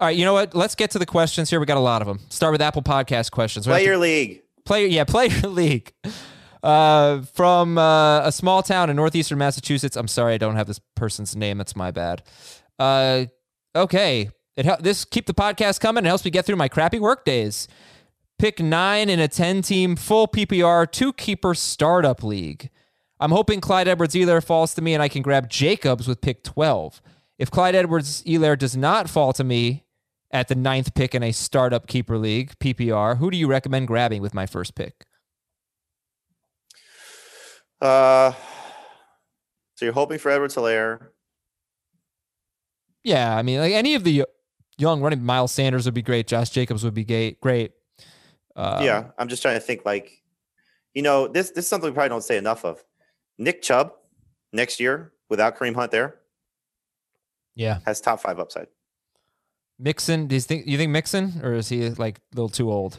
[0.00, 0.16] All right.
[0.16, 0.54] You know what?
[0.54, 1.60] Let's get to the questions here.
[1.60, 2.20] We got a lot of them.
[2.30, 3.66] Start with Apple Podcast questions.
[3.66, 5.92] Have to- player league Player, yeah, player league.
[6.62, 9.96] Uh, from uh, a small town in northeastern Massachusetts.
[9.96, 11.58] I'm sorry, I don't have this person's name.
[11.58, 12.22] That's my bad.
[12.78, 13.26] Uh,
[13.76, 16.04] okay, it hel- this keep the podcast coming.
[16.04, 17.68] It helps me get through my crappy work days.
[18.38, 22.70] Pick nine in a ten team full PPR two keeper startup league.
[23.20, 26.42] I'm hoping Clyde Edwards Helaire falls to me and I can grab Jacobs with pick
[26.42, 27.00] 12.
[27.38, 29.84] If Clyde Edwards Helaire does not fall to me
[30.30, 34.20] at the ninth pick in a startup keeper league, PPR, who do you recommend grabbing
[34.20, 35.04] with my first pick?
[37.80, 38.32] Uh,
[39.76, 41.08] so you're hoping for Edwards Helaire.
[43.04, 44.24] Yeah, I mean, like any of the
[44.78, 46.26] young running, Miles Sanders would be great.
[46.26, 47.40] Josh Jacobs would be great.
[47.40, 47.72] Great.
[48.56, 49.84] Um, yeah, I'm just trying to think.
[49.84, 50.22] Like,
[50.94, 52.84] you know, this this is something we probably don't say enough of.
[53.38, 53.92] Nick Chubb
[54.52, 56.20] next year without Kareem Hunt there
[57.54, 57.78] yeah.
[57.86, 58.68] has top five upside.
[59.78, 62.98] Mixon, do you think you think Mixon, or is he like a little too old?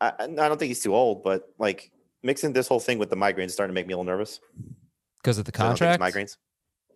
[0.00, 1.92] I, I don't think he's too old, but like
[2.22, 4.40] Mixon this whole thing with the migraines is starting to make me a little nervous.
[5.22, 6.16] Because of the 'cause I don't think contract?
[6.16, 6.36] it's migraines.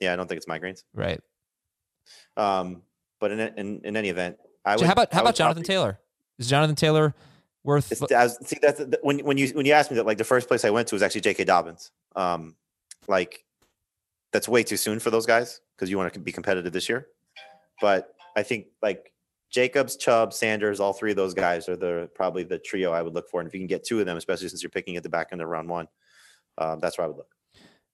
[0.01, 0.82] Yeah, I don't think it's migraines.
[0.92, 1.20] Right.
[2.36, 2.82] Um,
[3.20, 4.86] but in in, in any event, I So would.
[4.86, 6.00] how about how about Jonathan probably- Taylor?
[6.38, 7.14] Is Jonathan Taylor
[7.64, 7.90] worth?
[7.90, 10.24] It's, was, see, that's the- when when you when you asked me that, like the
[10.24, 11.44] first place I went to was actually J.K.
[11.44, 11.90] Dobbins.
[12.16, 12.54] Um,
[13.08, 13.44] like
[14.32, 17.06] that's way too soon for those guys because you want to be competitive this year.
[17.80, 19.12] But I think like
[19.50, 23.14] Jacobs, Chubb, Sanders, all three of those guys are the probably the trio I would
[23.14, 23.40] look for.
[23.40, 25.28] And if you can get two of them, especially since you're picking at the back
[25.32, 25.88] end of round one,
[26.58, 27.30] um, that's where I would look.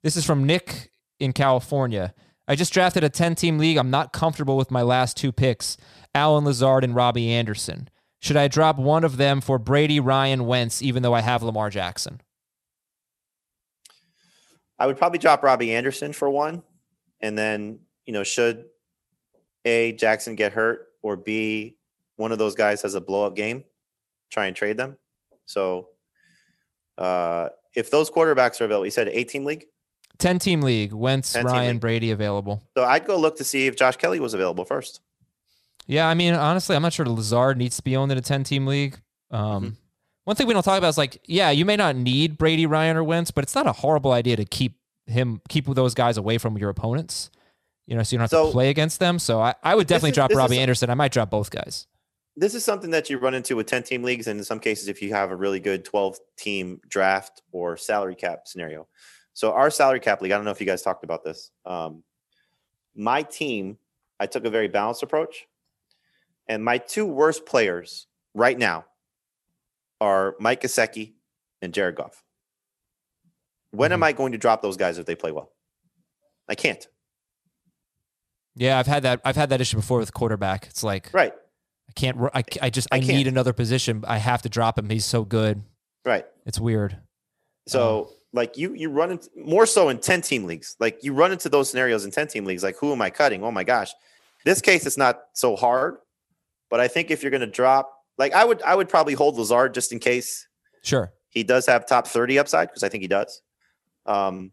[0.03, 2.13] This is from Nick in California.
[2.47, 3.77] I just drafted a 10 team league.
[3.77, 5.77] I'm not comfortable with my last two picks,
[6.15, 7.89] Allen Lazard and Robbie Anderson.
[8.21, 11.71] Should I drop one of them for Brady, Ryan, Wentz, even though I have Lamar
[11.71, 12.21] Jackson?
[14.79, 16.63] I would probably drop Robbie Anderson for one,
[17.21, 18.65] and then you know should
[19.65, 21.77] a Jackson get hurt or b
[22.17, 23.65] one of those guys has a blow up game,
[24.31, 24.97] try and trade them.
[25.47, 25.89] So
[26.99, 29.67] uh, if those quarterbacks are available, you said eight team league,
[30.19, 31.81] 10 team league, Wentz, Ryan, league.
[31.81, 32.63] Brady available.
[32.77, 35.01] so I'd go look to see if Josh Kelley was available first.
[35.87, 38.45] Yeah, I mean, honestly, I'm not sure Lazard needs to be owned in a 10
[38.45, 38.99] team league.
[39.31, 39.77] Um, Mhm.
[40.25, 42.97] One thing we don't talk about is like, yeah, you may not need Brady, Ryan,
[42.97, 46.39] or Wentz, but it's not a horrible idea to keep him, keep those guys away
[46.39, 47.31] from your opponents.
[47.87, 49.19] You know, so you don't have So- to play against them.
[49.19, 50.89] So I, I would definitely is- drop this is Robbie Anderson.
[50.89, 51.87] I might drop both guys.
[52.37, 54.89] This is something that you run into with 10 team leagues, and in some cases,
[54.89, 58.89] if you have a really good 12 team draft or salary cap scenario.
[59.35, 61.51] So, our salary cap league, I don't know if you guys talked about this.
[61.67, 62.03] Um,
[62.95, 63.79] my team,
[64.21, 65.47] I took a very balanced approach,
[66.49, 68.85] and my two worst players right now
[70.01, 71.15] are Mike Gesicki
[71.61, 72.23] and Jared Goff.
[73.73, 74.05] When am Mhm.
[74.05, 75.51] I going to drop those guys if they play well?
[76.49, 76.87] I can't.
[78.55, 79.21] Yeah, I've had that.
[79.25, 80.67] I've had that issue before with quarterback.
[80.67, 81.33] It's like Right.
[81.89, 82.19] I can't.
[82.33, 82.87] I, I, just.
[82.93, 84.05] I, I need another position.
[84.07, 84.89] I have to drop him.
[84.91, 85.63] He's so good.
[86.05, 86.25] Right.
[86.47, 86.99] It's weird.
[87.67, 90.77] So like you you run into more so in 10 team leagues.
[90.81, 92.63] Like you run into those scenarios in 10 team leagues.
[92.63, 93.43] Like who am I cutting?
[93.45, 93.93] Oh my gosh.
[94.45, 95.97] This case it's not so hard.
[96.69, 99.73] But I think if you're gonna drop like I would I would probably hold Lazard
[99.73, 100.47] just in case
[100.83, 101.13] Sure.
[101.31, 103.41] he does have top 30 upside, because I think he does.
[104.05, 104.51] Um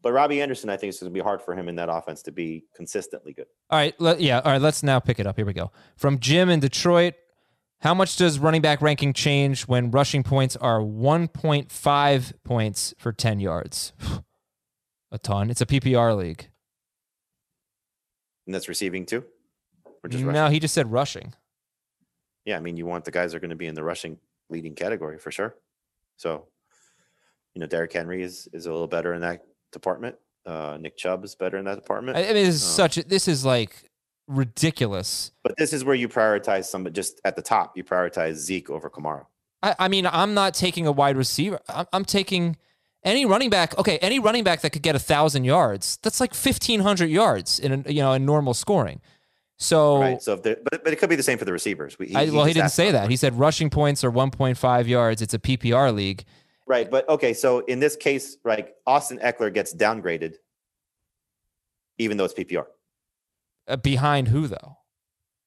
[0.00, 2.32] but Robbie Anderson, I think it's gonna be hard for him in that offense to
[2.32, 3.46] be consistently good.
[3.68, 3.94] All right.
[4.00, 4.40] Let, yeah.
[4.40, 4.60] All right.
[4.62, 5.36] Let's now pick it up.
[5.36, 5.70] Here we go.
[5.96, 7.14] From Jim in Detroit.
[7.80, 13.38] How much does running back ranking change when rushing points are 1.5 points for 10
[13.40, 13.92] yards?
[15.12, 15.48] a ton.
[15.50, 16.48] It's a PPR league.
[18.46, 19.24] And that's receiving too?
[20.02, 20.32] Or just rushing?
[20.34, 21.34] No, he just said rushing.
[22.44, 24.18] Yeah, I mean, you want the guys that are going to be in the rushing
[24.50, 25.54] leading category for sure.
[26.16, 26.46] So,
[27.54, 30.16] you know, Derrick Henry is is a little better in that department.
[30.46, 32.16] Uh, Nick Chubb is better in that department.
[32.16, 32.96] I, I mean, this is Um, such.
[32.98, 33.87] a- This is like
[34.28, 35.32] ridiculous.
[35.42, 37.76] but this is where you prioritize somebody just at the top.
[37.76, 39.26] You prioritize Zeke over Kamara.
[39.62, 41.58] I, I mean, I'm not taking a wide receiver.
[41.68, 42.56] I'm, I'm taking
[43.02, 43.76] any running back.
[43.78, 45.98] Okay, any running back that could get a thousand yards.
[46.02, 49.00] That's like fifteen hundred yards in a, you know in normal scoring.
[49.60, 50.22] So, Right.
[50.22, 51.98] So, if but but it could be the same for the receivers.
[51.98, 53.10] We, I, well, he didn't say that.
[53.10, 55.20] He said rushing points are 1.5 yards.
[55.20, 56.24] It's a PPR league.
[56.68, 60.34] Right, but okay, so in this case, like Austin Ekeler gets downgraded,
[61.96, 62.66] even though it's PPR.
[63.68, 64.76] Uh, behind who though?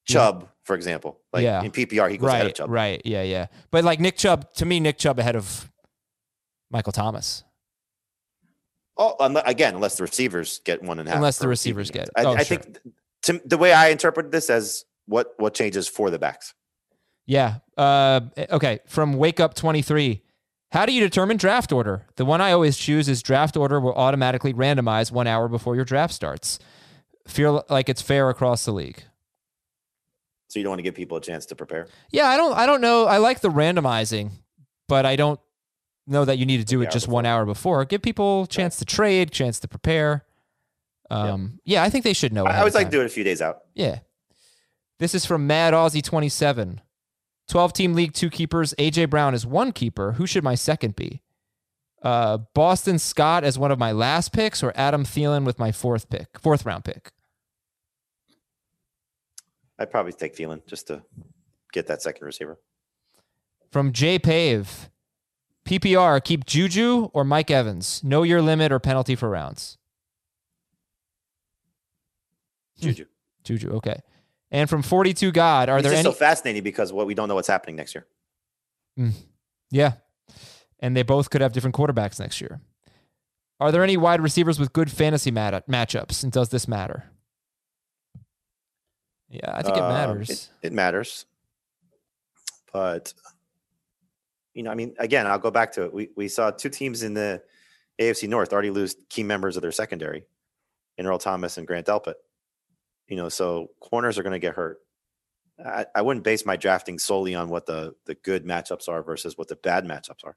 [0.06, 1.62] Chubb, for example, like Yeah.
[1.62, 2.70] in PPR, he goes ahead of Right, Chubb.
[2.70, 3.46] right, yeah, yeah.
[3.70, 5.70] But like Nick Chubb, to me, Nick Chubb ahead of
[6.70, 7.44] Michael Thomas.
[8.96, 9.16] Oh,
[9.46, 11.16] again, unless the receivers get one and a half.
[11.16, 12.08] Unless the receivers get-.
[12.16, 12.58] I, oh, I sure.
[12.58, 12.78] think
[13.22, 16.54] to, the way I interpret this as what what changes for the backs.
[17.26, 17.58] Yeah.
[17.76, 18.20] Uh,
[18.50, 18.80] okay.
[18.86, 20.22] From Wake Up 23.
[20.72, 22.06] How do you determine draft order?
[22.16, 25.84] The one I always choose is draft order will automatically randomize one hour before your
[25.84, 26.58] draft starts.
[27.26, 29.04] Feel like it's fair across the league.
[30.48, 31.88] So you don't want to give people a chance to prepare.
[32.10, 33.06] Yeah, I don't I don't know.
[33.06, 34.32] I like the randomizing,
[34.86, 35.40] but I don't
[36.06, 37.84] know that you need to do The it just one hour before.
[37.84, 40.24] Give people a chance to trade, chance to prepare.
[41.10, 41.82] Um, yeah.
[41.82, 42.44] I think they should know.
[42.44, 43.62] I, always like to do it a few days out.
[43.74, 44.00] Yeah.
[44.98, 46.80] This is from Mad Aussie 27.
[47.48, 48.72] 12 team league, two keepers.
[48.78, 50.12] AJ Brown is one keeper.
[50.12, 51.22] Who should my second be?
[52.02, 56.10] Uh, Boston Scott as one of my last picks or Adam Thielen with my fourth
[56.10, 57.12] pick, fourth round pick?
[59.78, 61.02] I'd probably take Thielen just to
[61.72, 62.58] get that second receiver.
[63.70, 64.90] From J Pave.
[65.64, 68.02] PPR, keep Juju or Mike Evans.
[68.02, 69.78] Know your limit or penalty for rounds.
[72.80, 73.04] Juju.
[73.44, 74.00] Juju, okay.
[74.50, 76.02] And from 42 God, are it's there any?
[76.02, 78.06] so fascinating because what we don't know what's happening next year.
[79.70, 79.92] Yeah.
[80.82, 82.60] And they both could have different quarterbacks next year.
[83.60, 86.24] Are there any wide receivers with good fantasy mat- matchups?
[86.24, 87.04] And does this matter?
[89.30, 90.28] Yeah, I think it Um, matters.
[90.30, 91.24] It, it matters.
[92.72, 93.14] But
[94.54, 95.94] you know, I mean, again, I'll go back to it.
[95.94, 97.42] We we saw two teams in the
[97.98, 100.26] AFC North already lose key members of their secondary,
[100.98, 102.14] in Earl Thomas and Grant Delpit.
[103.08, 104.78] You know, so corners are going to get hurt.
[105.64, 109.38] I, I wouldn't base my drafting solely on what the the good matchups are versus
[109.38, 110.36] what the bad matchups are.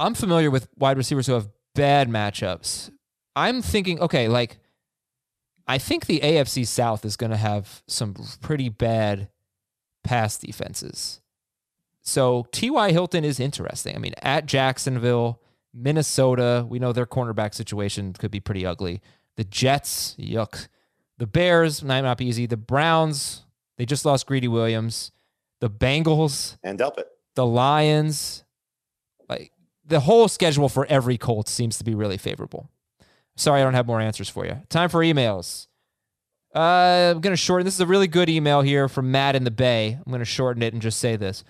[0.00, 2.90] I'm familiar with wide receivers who have bad matchups.
[3.36, 4.58] I'm thinking, okay, like,
[5.66, 9.28] I think the AFC South is going to have some pretty bad
[10.04, 11.20] pass defenses.
[12.00, 12.92] So T.Y.
[12.92, 13.94] Hilton is interesting.
[13.94, 15.42] I mean, at Jacksonville,
[15.74, 19.02] Minnesota, we know their cornerback situation could be pretty ugly.
[19.36, 20.68] The Jets, yuck.
[21.18, 22.46] The Bears might not be easy.
[22.46, 23.44] The Browns,
[23.76, 25.12] they just lost Greedy Williams.
[25.60, 27.04] The Bengals, And Delpit.
[27.34, 28.44] the Lions,
[29.88, 32.70] the whole schedule for every Colts seems to be really favorable.
[33.36, 34.62] Sorry, I don't have more answers for you.
[34.68, 35.66] Time for emails.
[36.54, 37.64] Uh, I'm going to shorten.
[37.64, 39.98] This is a really good email here from Matt in the Bay.
[39.98, 41.44] I'm going to shorten it and just say this.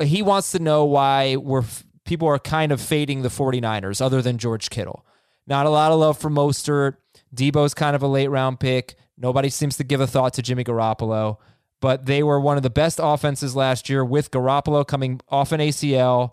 [0.00, 1.64] He wants to know why we're
[2.04, 5.04] people are kind of fading the 49ers other than George Kittle.
[5.46, 6.96] Not a lot of love for Mostert.
[7.34, 8.94] Deebo's kind of a late round pick.
[9.18, 11.38] Nobody seems to give a thought to Jimmy Garoppolo,
[11.80, 15.60] but they were one of the best offenses last year with Garoppolo coming off an
[15.60, 16.32] ACL.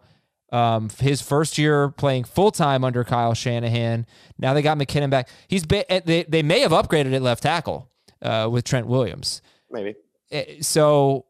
[0.54, 4.06] Um, his first year playing full time under Kyle Shanahan.
[4.38, 5.28] Now they got McKinnon back.
[5.48, 7.90] He's been, they they may have upgraded at left tackle
[8.22, 9.42] uh, with Trent Williams.
[9.72, 9.96] Maybe.
[10.32, 11.26] Eh, So,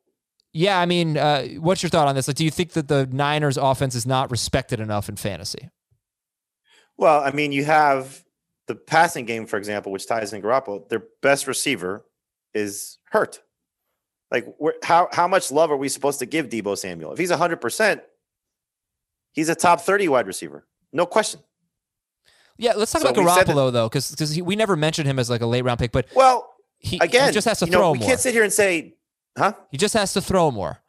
[0.52, 2.28] yeah, I mean, uh, what's your thought on this?
[2.28, 5.70] Like, do you think that the Niners' offense is not respected enough in fantasy?
[6.98, 8.24] Well, I mean, you have
[8.68, 10.88] the passing game, for example, which ties in Garoppolo.
[10.90, 12.06] Their best receiver
[12.54, 13.42] is hurt.
[14.32, 14.48] Like,
[14.84, 17.14] how how much love are we supposed to give Deebo Samuel?
[17.14, 18.02] If he's hundred percent,
[19.34, 21.42] he's a top thirty wide receiver, no question.
[22.58, 25.20] Yeah, let's talk So about we've that- Garoppolo though, because because we never mentioned him
[25.20, 27.72] as like a late round pick, but Well, he, again, he just has to you
[27.72, 28.08] know, throw we more.
[28.08, 28.96] can't sit here and say,
[29.38, 29.54] huh?
[29.72, 30.80] he just has to throw more.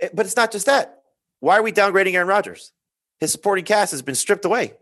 [0.00, 1.02] Eh, But it's not just that.
[1.40, 2.72] Why are we downgrading Aaron Rodgers?
[3.20, 4.74] His supporting cast has been stripped away.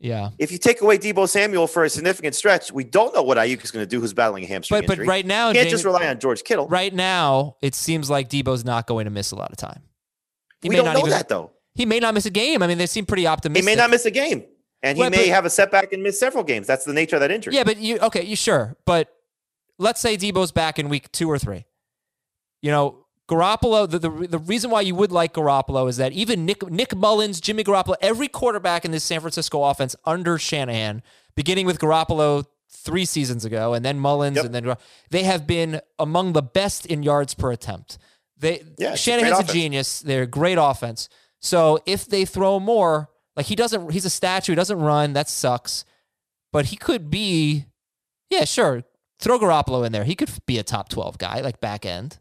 [0.00, 3.36] Yeah, If you take away Deebo Samuel for a significant stretch, we don't know what
[3.36, 4.00] Aiyuk is going to do.
[4.00, 6.44] Who's battling a hamstring but but right now, you can't Jamie- just rely on George
[6.44, 6.68] Kittle.
[6.68, 9.82] right now, it seems like Deebo's not going to miss a lot of time.
[10.62, 11.52] He we may don't not know even- that though.
[11.74, 12.62] He may not miss a game.
[12.62, 13.62] I mean, they seem pretty optimistic.
[13.62, 14.44] He may not miss a game,
[14.82, 16.66] and he Well, may but- have a setback and miss several games.
[16.66, 17.54] That's the nature of that injury.
[17.54, 18.24] Yeah, but you okay?
[18.24, 18.76] You sure?
[18.84, 19.08] But
[19.78, 21.66] let's say Deebo's back in week two or three.
[22.62, 23.88] You know, Garoppolo.
[23.88, 27.40] The, the the reason why you would like Garoppolo is that even Nick Nick Mullens,
[27.40, 31.02] Jimmy Garoppolo, every quarterback in this San Francisco offense under Shanahan,
[31.36, 34.44] beginning with Garoppolo three seasons ago, and then Mullens, Yep.
[34.46, 34.76] and then
[35.10, 37.98] they have been among the best in yards per attempt.
[38.38, 40.00] They Yeah, it's a a genius.
[40.00, 41.08] They're a great offense.
[41.40, 44.52] So if they throw more, like he doesn't, he's a statue.
[44.52, 45.12] He doesn't run.
[45.12, 45.84] That sucks.
[46.52, 47.66] But he could be,
[48.30, 48.82] yeah, sure.
[49.20, 50.04] Throw Garoppolo in there.
[50.04, 52.18] He could be a top twelve guy, like back end.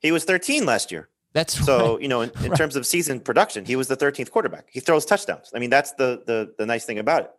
[0.00, 1.08] He was 13 last year.
[1.34, 2.02] That's So right.
[2.02, 2.56] you know, in, in Right.
[2.56, 4.66] terms of season production, he was the 13th quarterback.
[4.70, 5.50] He throws touchdowns.
[5.54, 7.30] I mean, that's the the the nice thing about it.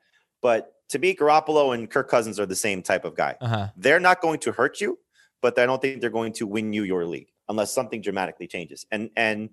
[0.42, 3.36] But to me, Garoppolo and Kirk Cousins are the same type of guy.
[3.42, 3.68] Uh-huh.
[3.78, 5.00] They're not going to hurt you,
[5.42, 8.86] but I don't think they're going to win you your league unless something dramatically changes.
[8.92, 9.50] And and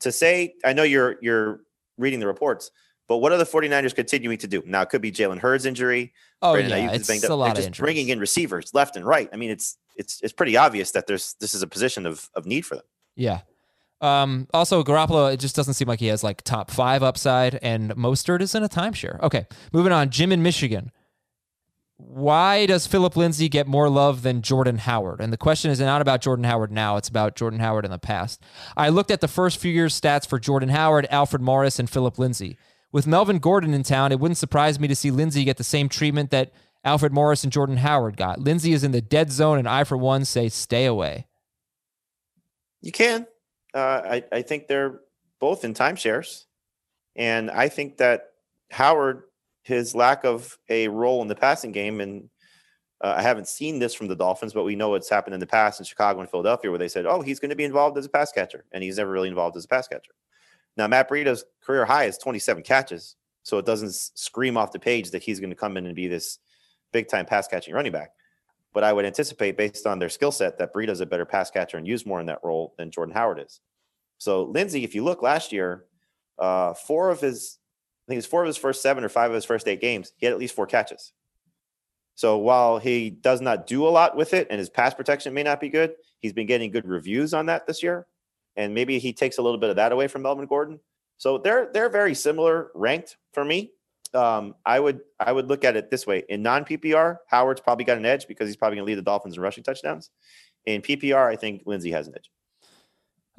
[0.00, 1.60] to say, I know you're you're
[1.98, 2.70] reading the reports,
[3.08, 4.62] but what are the 49ers continuing to do?
[4.64, 6.12] Now it could be Jalen Hurd's injury.
[6.40, 7.84] Oh Brandon yeah, it's a lot of just injuries.
[7.84, 9.28] bringing in receivers left and right.
[9.32, 12.46] I mean, it's it's it's pretty obvious that there's this is a position of of
[12.46, 12.84] need for them.
[13.16, 13.40] Yeah.
[14.00, 17.94] Um, also, Garoppolo, it just doesn't seem like he has like top five upside, and
[17.96, 19.20] Mostert is in a timeshare.
[19.20, 20.08] Okay, moving on.
[20.08, 20.90] Jim in Michigan.
[22.06, 25.20] Why does Philip Lindsay get more love than Jordan Howard?
[25.20, 27.98] And the question is not about Jordan Howard now, it's about Jordan Howard in the
[27.98, 28.42] past.
[28.76, 32.18] I looked at the first few years' stats for Jordan Howard, Alfred Morris, and Philip
[32.18, 32.56] Lindsay.
[32.92, 35.88] With Melvin Gordon in town, it wouldn't surprise me to see Lindsay get the same
[35.88, 36.52] treatment that
[36.84, 38.40] Alfred Morris and Jordan Howard got.
[38.40, 41.26] Lindsay is in the dead zone, and I, for one, say stay away.
[42.80, 43.26] You can.
[43.74, 45.00] Uh, I, I think they're
[45.38, 46.44] both in timeshares.
[47.16, 48.30] And I think that
[48.70, 49.22] Howard,
[49.62, 52.28] his lack of a role in the passing game, and
[53.00, 55.46] uh, I haven't seen this from the Dolphins, but we know it's happened in the
[55.46, 58.06] past in Chicago and Philadelphia where they said, oh, he's going to be involved as
[58.06, 58.64] a pass catcher.
[58.72, 60.12] And he's never really involved as a pass catcher.
[60.76, 63.16] Now, Matt Breida's career high is 27 catches.
[63.42, 66.08] So it doesn't scream off the page that he's going to come in and be
[66.08, 66.38] this
[66.92, 68.10] big time pass catching running back.
[68.72, 71.76] But I would anticipate, based on their skill set, that Breida's a better pass catcher
[71.76, 73.60] and used more in that role than Jordan Howard is.
[74.18, 75.86] So Lindsay, if you look last year,
[76.38, 77.58] uh, four of his,
[78.10, 80.26] Think it's four of his first seven or five of his first eight games, he
[80.26, 81.12] had at least four catches.
[82.16, 85.44] So while he does not do a lot with it and his pass protection may
[85.44, 88.08] not be good, he's been getting good reviews on that this year.
[88.56, 90.80] And maybe he takes a little bit of that away from Melvin Gordon.
[91.18, 93.70] So they're they're very similar ranked for me.
[94.12, 97.84] Um, I would I would look at it this way: in non PPR, Howard's probably
[97.84, 100.10] got an edge because he's probably going to lead the Dolphins in rushing touchdowns.
[100.66, 102.28] In PPR, I think Lindsay has an edge.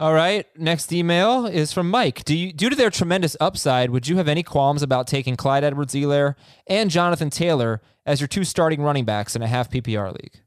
[0.01, 0.47] All right.
[0.57, 2.25] Next email is from Mike.
[2.25, 5.63] Do you, due to their tremendous upside, would you have any qualms about taking Clyde
[5.63, 6.33] Edwards Helaire
[6.65, 10.41] and Jonathan Taylor as your two starting running backs in a half PPR league?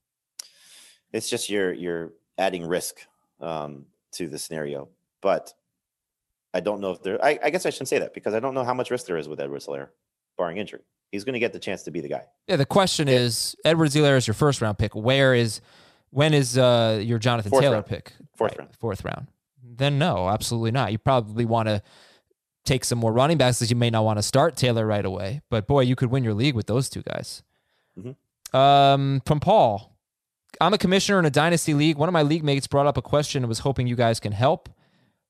[1.12, 3.06] It's just you're you're adding risk
[3.40, 4.88] um, to the scenario,
[5.22, 5.54] but
[6.52, 7.24] I don't know if there.
[7.24, 9.18] I, I guess I shouldn't say that because I don't know how much risk there
[9.18, 9.90] is with Edwards Helaire,
[10.36, 10.80] barring injury.
[11.12, 12.24] He's going to get the chance to be the guy.
[12.48, 12.56] Yeah.
[12.56, 14.96] The question is Edwards Helaire is your first round pick.
[14.96, 15.60] Where is,
[16.10, 17.86] when is uh, your Jonathan Fourth Taylor round.
[17.86, 18.12] pick?
[18.34, 18.70] Fourth round.
[18.80, 19.28] Fourth round.
[19.66, 20.92] Then no, absolutely not.
[20.92, 21.82] You probably want to
[22.64, 25.42] take some more running backs because you may not want to start Taylor right away.
[25.50, 27.42] But boy, you could win your league with those two guys.
[27.98, 28.16] Mhm.
[28.56, 29.90] Um, from Paul.
[30.60, 31.96] I'm a commissioner in a dynasty league.
[31.96, 34.32] One of my league mates brought up a question and was hoping you guys can
[34.32, 34.68] help.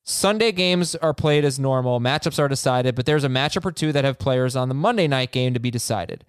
[0.03, 3.91] Sunday games are played as normal, matchups are decided, but there's a matchup or two
[3.91, 6.23] that have players on the Monday night game to be decided.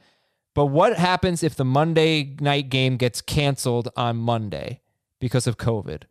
[0.55, 4.81] But what happens if the Monday night game gets canceled on Monday
[5.21, 6.05] because of COVID?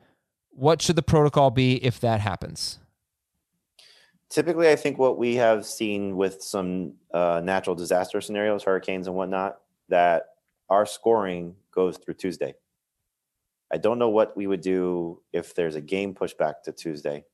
[0.56, 2.80] What should the protocol be if that happens?
[4.30, 9.16] Typically, I think what we have seen with some uh, natural disaster scenarios, hurricanes and
[9.16, 10.30] whatnot, that
[10.70, 12.56] our scoring goes through Tuesday.
[13.72, 17.26] I don't know what we would do if there's a game pushed back to Tuesday.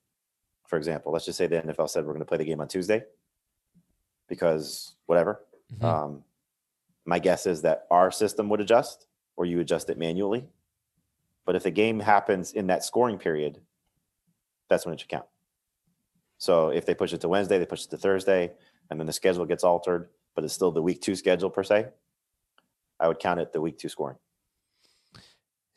[0.66, 2.68] For example, let's just say the NFL said we're going to play the game on
[2.68, 3.04] Tuesday
[4.28, 5.44] because whatever.
[5.74, 5.84] Mhm.
[5.84, 6.24] Um,
[7.06, 10.48] my guess is that our system would adjust or you adjust it manually.
[11.46, 13.60] But if the game happens in that scoring period,
[14.70, 15.26] that's when it should count.
[16.38, 18.52] So if they push it to Wednesday, they push it to Thursday,
[18.90, 21.88] and then the schedule gets altered, but it's still the week two schedule per se.
[23.00, 24.18] I would count it the week two scoring.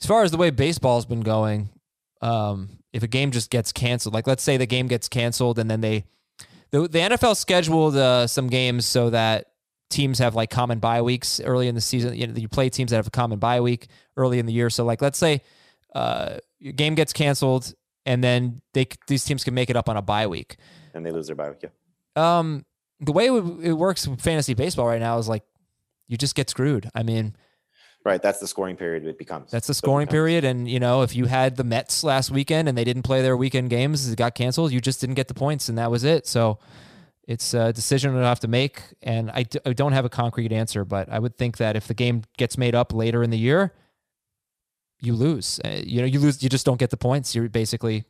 [0.01, 1.71] As far as the way baseball's been going,
[2.21, 5.71] um, if a game just gets canceled, like let's say the game gets canceled and
[5.71, 6.05] then they,
[6.71, 9.47] the, the NFL scheduled uh, some games so that
[9.91, 12.14] teams have like common bye weeks early in the season.
[12.14, 14.70] You know, you play teams that have a common bye week early in the year.
[14.70, 15.43] So like, let's say
[15.95, 17.72] uh, your game gets canceled
[18.07, 20.57] and then they these teams can make it up on a bye week.
[20.93, 21.64] And they lose their bye week.
[21.64, 22.39] Yeah.
[22.39, 22.64] Um,
[23.01, 25.43] the way it, it works with fantasy baseball right now is like
[26.09, 26.89] you just get screwed.
[26.95, 27.37] I mean,
[28.05, 28.20] Right.
[28.20, 29.51] That's the scoring period it becomes.
[29.51, 30.45] That's the scoring period.
[30.45, 33.35] And, you know, if you had the Mets last weekend and they didn't play their
[33.35, 36.26] weekend games, it got canceled, you just didn't get the points and that was it.
[36.26, 36.59] So
[37.27, 38.83] it's a decision we'll have to make.
[39.03, 41.87] And I, d- I don't have a concrete answer, but I would think that if
[41.89, 43.72] the game gets made up later in the year,
[45.01, 45.61] you lose.
[45.64, 47.35] Uh, you know, you lose, you just don't get the points.
[47.35, 48.05] You're basically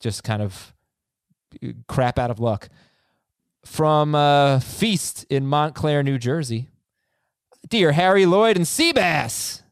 [0.00, 0.74] just kind of
[1.64, 2.68] uh, crap out of luck.
[3.64, 6.68] From uh, Feast in Montclair, New Jersey.
[7.68, 9.62] dear Harry Lloyd and Seabass.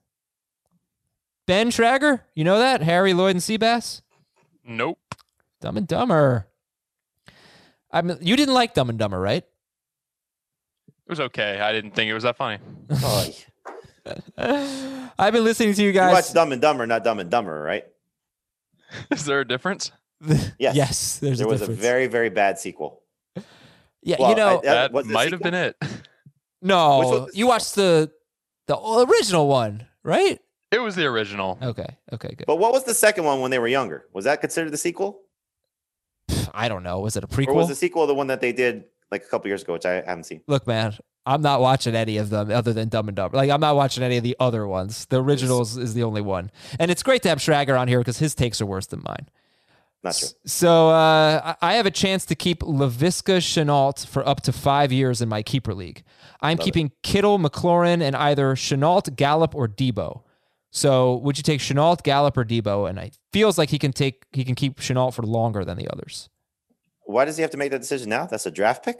[1.47, 2.82] Ben Schrager, you know that?
[2.82, 4.03] Harry Lloyd and Seabass?
[4.64, 4.99] Nope.
[5.61, 6.49] Dumb and Dumber.
[7.97, 9.42] I mean, you didn't like Dumb and Dumber, right?
[9.42, 11.61] It was okay.
[11.61, 12.59] I didn't think it was that funny.
[12.90, 13.28] Oh,
[15.18, 16.11] I've been listening to you guys.
[16.11, 16.24] you guys.
[16.26, 17.84] watch Dumb and Dumber, not Dumb and Dumber, right?
[19.11, 19.92] Is there a difference?
[20.59, 20.74] Yes.
[20.74, 23.03] yes, there's there a was a very, very bad sequel.
[24.03, 25.76] yeah, well, you know, I- That That might have been it.
[26.62, 28.11] no, which was the you watched the
[28.66, 30.40] the original one, right?
[30.72, 31.59] It was the original.
[31.62, 32.47] Okay, okay, good.
[32.47, 34.07] But what was the second one when they were younger?
[34.14, 35.20] Was that considered the sequel?
[36.55, 37.01] I don't know.
[37.01, 37.49] Was it a prequel?
[37.49, 39.87] Or was the sequel the one that they did like a couple years ago, which
[39.87, 40.43] I haven't seen?
[40.47, 43.37] Look, man, I'm not watching any of them other than Dumb and Dumber.
[43.37, 45.07] Like, I'm not watching any of the other ones.
[45.07, 48.18] The originals is the only one, and it's great to have Schrager on here because
[48.18, 49.29] his takes are worse than mine.
[50.03, 50.29] Not true.
[50.45, 55.20] So uh, I have a chance to keep Laviska Shenault for up to five years
[55.20, 56.05] in my keeper league.
[56.41, 56.64] I'm Love it.
[56.64, 60.22] keeping Kittle, McLaurin, and either Shenault, Gallup, or Deebo.
[60.77, 62.91] So would you take Shenault, Gallup, or Deebo?
[62.91, 65.89] And it feels like he can take he can keep Shenault for longer than the
[65.91, 66.29] others.
[67.05, 68.27] Why does he have to make that decision now?
[68.27, 68.99] That's a draft pick.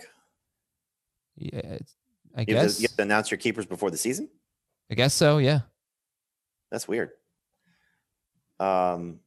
[1.37, 1.61] Yeah,
[2.35, 4.31] I You have, guess to, you have to announce your keepers before the season.
[4.91, 5.37] I guess so.
[5.37, 5.61] Yeah.
[6.71, 7.11] That's weird.
[8.59, 9.21] Um,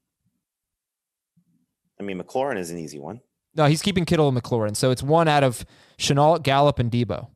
[1.99, 3.21] I mean, McLaurin is an easy one.
[3.53, 4.75] No, he's keeping Kittle and McLaurin.
[4.75, 5.63] So it's one out of
[5.99, 7.27] Shenault, Gallup, and Deebo.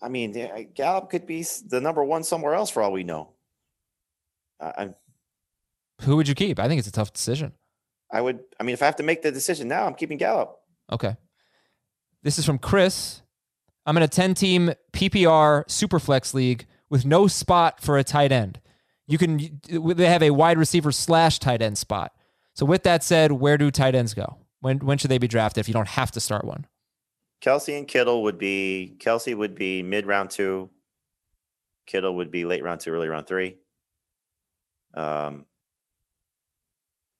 [0.00, 3.32] I mean, Gallup could be the number one somewhere else for all we know.
[4.60, 4.94] I,
[6.02, 6.58] Who would you keep?
[6.58, 7.52] I think it's a tough decision.
[8.10, 8.40] I would.
[8.58, 10.56] I mean, if I have to make the decision now, I'm keeping Gallup.
[10.90, 11.16] Okay.
[12.22, 13.22] This is from Chris.
[13.86, 18.60] I'm in a 10 team PPR Superflex league with no spot for a tight end.
[19.06, 22.12] You can, they have a wide receiver slash tight end spot.
[22.54, 24.36] So, with that said, where do tight ends go?
[24.60, 26.66] When, when should they be drafted if you don't have to start one?
[27.40, 30.70] Kelce and Kittle would be Kelce would be mid round two.
[31.86, 33.56] Kittle would be late round two, early round three.
[34.94, 35.46] Um,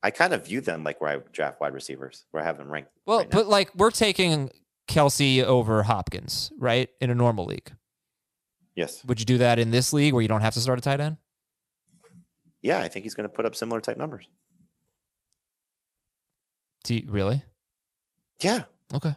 [0.03, 2.71] I kind of view them like where I draft wide receivers, where I have them
[2.71, 2.91] ranked.
[3.07, 4.51] Well, right but like we're taking
[4.89, 6.89] Kelce over Hopkins, right?
[7.01, 7.73] In a normal league.
[8.75, 10.83] yes, Would you do that in this league where you don't have to start a
[10.83, 11.17] tight end?
[12.63, 14.27] yeah, I think he's going to put up similar type numbers.
[16.85, 17.43] Do you, really?
[18.41, 18.65] Yeah,
[18.95, 19.15] Okay.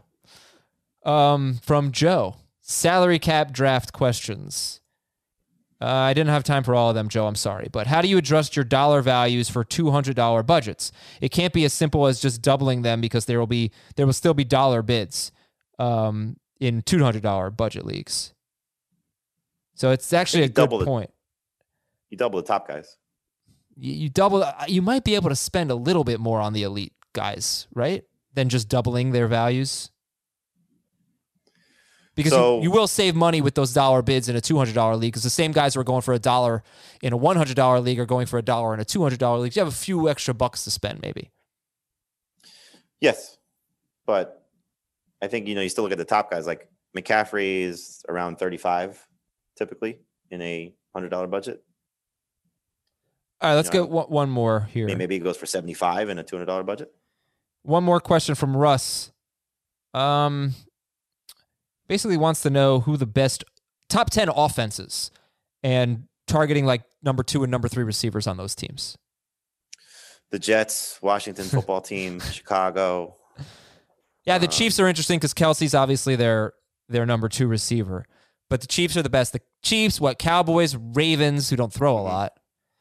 [1.06, 4.81] Um, from Joe, salary cap draft questions.
[5.82, 7.26] Uh, I didn't have time for all of them, Joe.
[7.26, 10.92] I'm sorry, but how do you adjust your dollar values for $200 budgets?
[11.22, 14.14] It can't be as simple as just doubling them because there will be there will
[14.14, 15.32] still be dollar bids
[15.80, 18.34] um, in $200 budget leagues.
[19.74, 21.10] So it's actually a good double point.
[22.12, 22.98] you double the top guys.
[23.76, 24.44] You, you double.
[24.44, 27.68] uh, You might be able to spend a little bit more on the elite guys,
[27.74, 28.04] right?
[28.36, 29.90] Than just doubling their values.
[32.16, 34.76] Because So- you, you will save money with those dollar bids in a two hundred
[34.76, 35.14] dollar league.
[35.14, 36.64] Because the same guys who are going for a dollar
[37.02, 39.20] in a one hundred dollar league are going for a dollar in a two hundred
[39.20, 39.56] dollar league.
[39.56, 41.32] You have a few extra bucks to spend, maybe.
[43.00, 43.38] Yes,
[44.06, 44.46] but
[45.22, 46.46] I think you know you still look at the top guys.
[46.46, 49.00] Like McCaffrey is around thirty-five
[49.58, 50.00] typically
[50.30, 51.64] in a hundred dollar budget.
[53.42, 53.84] All right, let's No.
[53.84, 54.86] get one, one more here.
[54.96, 56.92] Maybe it goes for seventy-five in a two hundred dollar budget.
[57.64, 59.12] One more question from Russ.
[59.94, 60.54] Um,
[61.92, 63.44] basically wants to know who the best
[63.90, 65.12] top ten offenses
[65.62, 68.98] and targeting like number two and number three receivers on those teams.
[70.32, 73.18] The Jets, Washington football team, Chicago.
[74.24, 76.54] Yeah, the Um, Chiefs are interesting because Kelce's obviously their
[76.88, 78.06] their number two receiver,
[78.50, 79.34] but the Chiefs are the best.
[79.34, 82.04] The Chiefs, what Cowboys, Ravens, who don't throw a Mhm.
[82.06, 82.32] lot.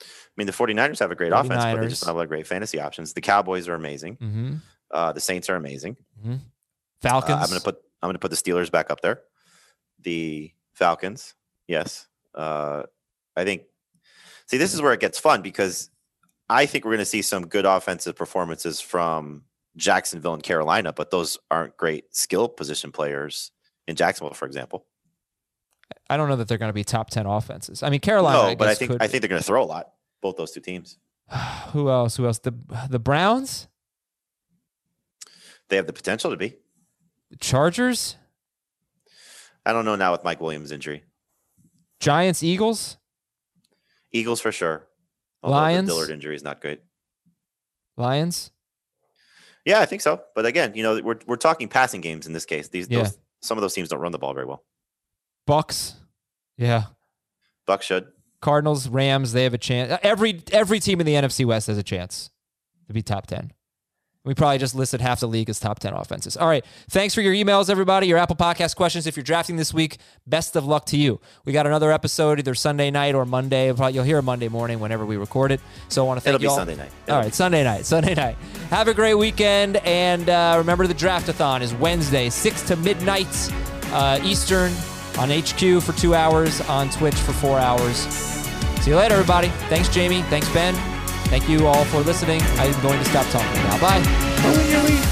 [0.02, 0.04] I
[0.36, 1.88] mean, the 49ers have a great offense, but they 49ers.
[1.90, 3.12] just don't have a lot of great fantasy options.
[3.14, 4.16] The Cowboys are amazing.
[4.18, 4.54] Mm-hmm.
[4.92, 5.96] Uh, the Saints are amazing.
[6.24, 6.36] Uh,
[7.02, 7.42] Falcons.
[7.42, 9.20] I'm gonna put I'm gonna put the Steelers back up there.
[10.00, 11.34] The Falcons,
[11.68, 12.08] yes.
[12.34, 12.84] Uh,
[13.36, 13.62] I think.
[14.46, 15.90] See, this is where it gets fun because
[16.48, 19.44] I think we're gonna see some good offensive performances from
[19.76, 23.52] Jacksonville and Carolina, but those aren't great skill position players
[23.86, 24.86] in Jacksonville, for example.
[26.08, 27.82] I don't know that they're going to be top ten offenses.
[27.82, 28.50] I mean, Carolina.
[28.50, 29.92] no, but I guess, think I think they're gonna throw a lot.
[30.20, 30.98] Both those two teams.
[31.72, 32.16] who else?
[32.16, 32.38] Who else?
[32.38, 32.54] The
[32.88, 33.68] the Browns,
[35.68, 36.56] They have the potential to be.
[37.38, 38.16] Chargers,
[39.64, 41.04] I don't know now with Mike Williams' injury.
[42.00, 42.96] Giants, Eagles,
[44.12, 44.86] Eagles for sure.
[45.42, 45.88] Although Lions?
[45.88, 46.80] The Dillard injury is not good.
[47.96, 48.50] Lions.
[49.64, 50.22] Yeah, I think so.
[50.34, 52.68] But again, you know, we're we're talking passing games in this case.
[52.68, 53.02] These Yeah.
[53.04, 54.64] those, some of those teams don't run the ball very well.
[55.46, 55.94] Bucks.
[56.56, 56.84] Yeah.
[57.66, 58.08] Buck should.
[58.40, 59.98] Cardinals, Rams, they have a chance.
[60.02, 62.30] Every every team in the NFC West has a chance
[62.86, 63.52] to be top 10.
[64.22, 66.36] We probably just listed half the league as top 10 offenses.
[66.36, 66.62] All right.
[66.90, 68.06] Thanks for your emails, everybody.
[68.06, 69.06] Your Apple Podcast questions.
[69.06, 69.96] If you're drafting this week,
[70.26, 71.20] best of luck to you.
[71.46, 73.68] We got another episode either Sunday night or Monday.
[73.68, 75.60] You'll hear Monday morning whenever we record it.
[75.88, 76.56] So I want to thank It'll you be all.
[76.58, 76.90] Sunday night.
[77.08, 77.34] All It'll right.
[77.34, 77.86] Sunday night.
[77.86, 78.36] Sunday night.
[78.68, 79.78] Have a great weekend.
[79.78, 83.26] And uh, remember, the draftathon is Wednesday, 6 to midnight
[83.86, 84.70] uh, Eastern
[85.18, 87.96] on HQ for two hours, on Twitch for four hours.
[88.82, 89.48] See you later, everybody.
[89.68, 90.20] Thanks, Jamie.
[90.24, 90.74] Thanks, Ben.
[91.30, 92.42] Thank you all for listening.
[92.58, 93.80] I'm going to stop talking now.
[93.80, 95.09] Bye.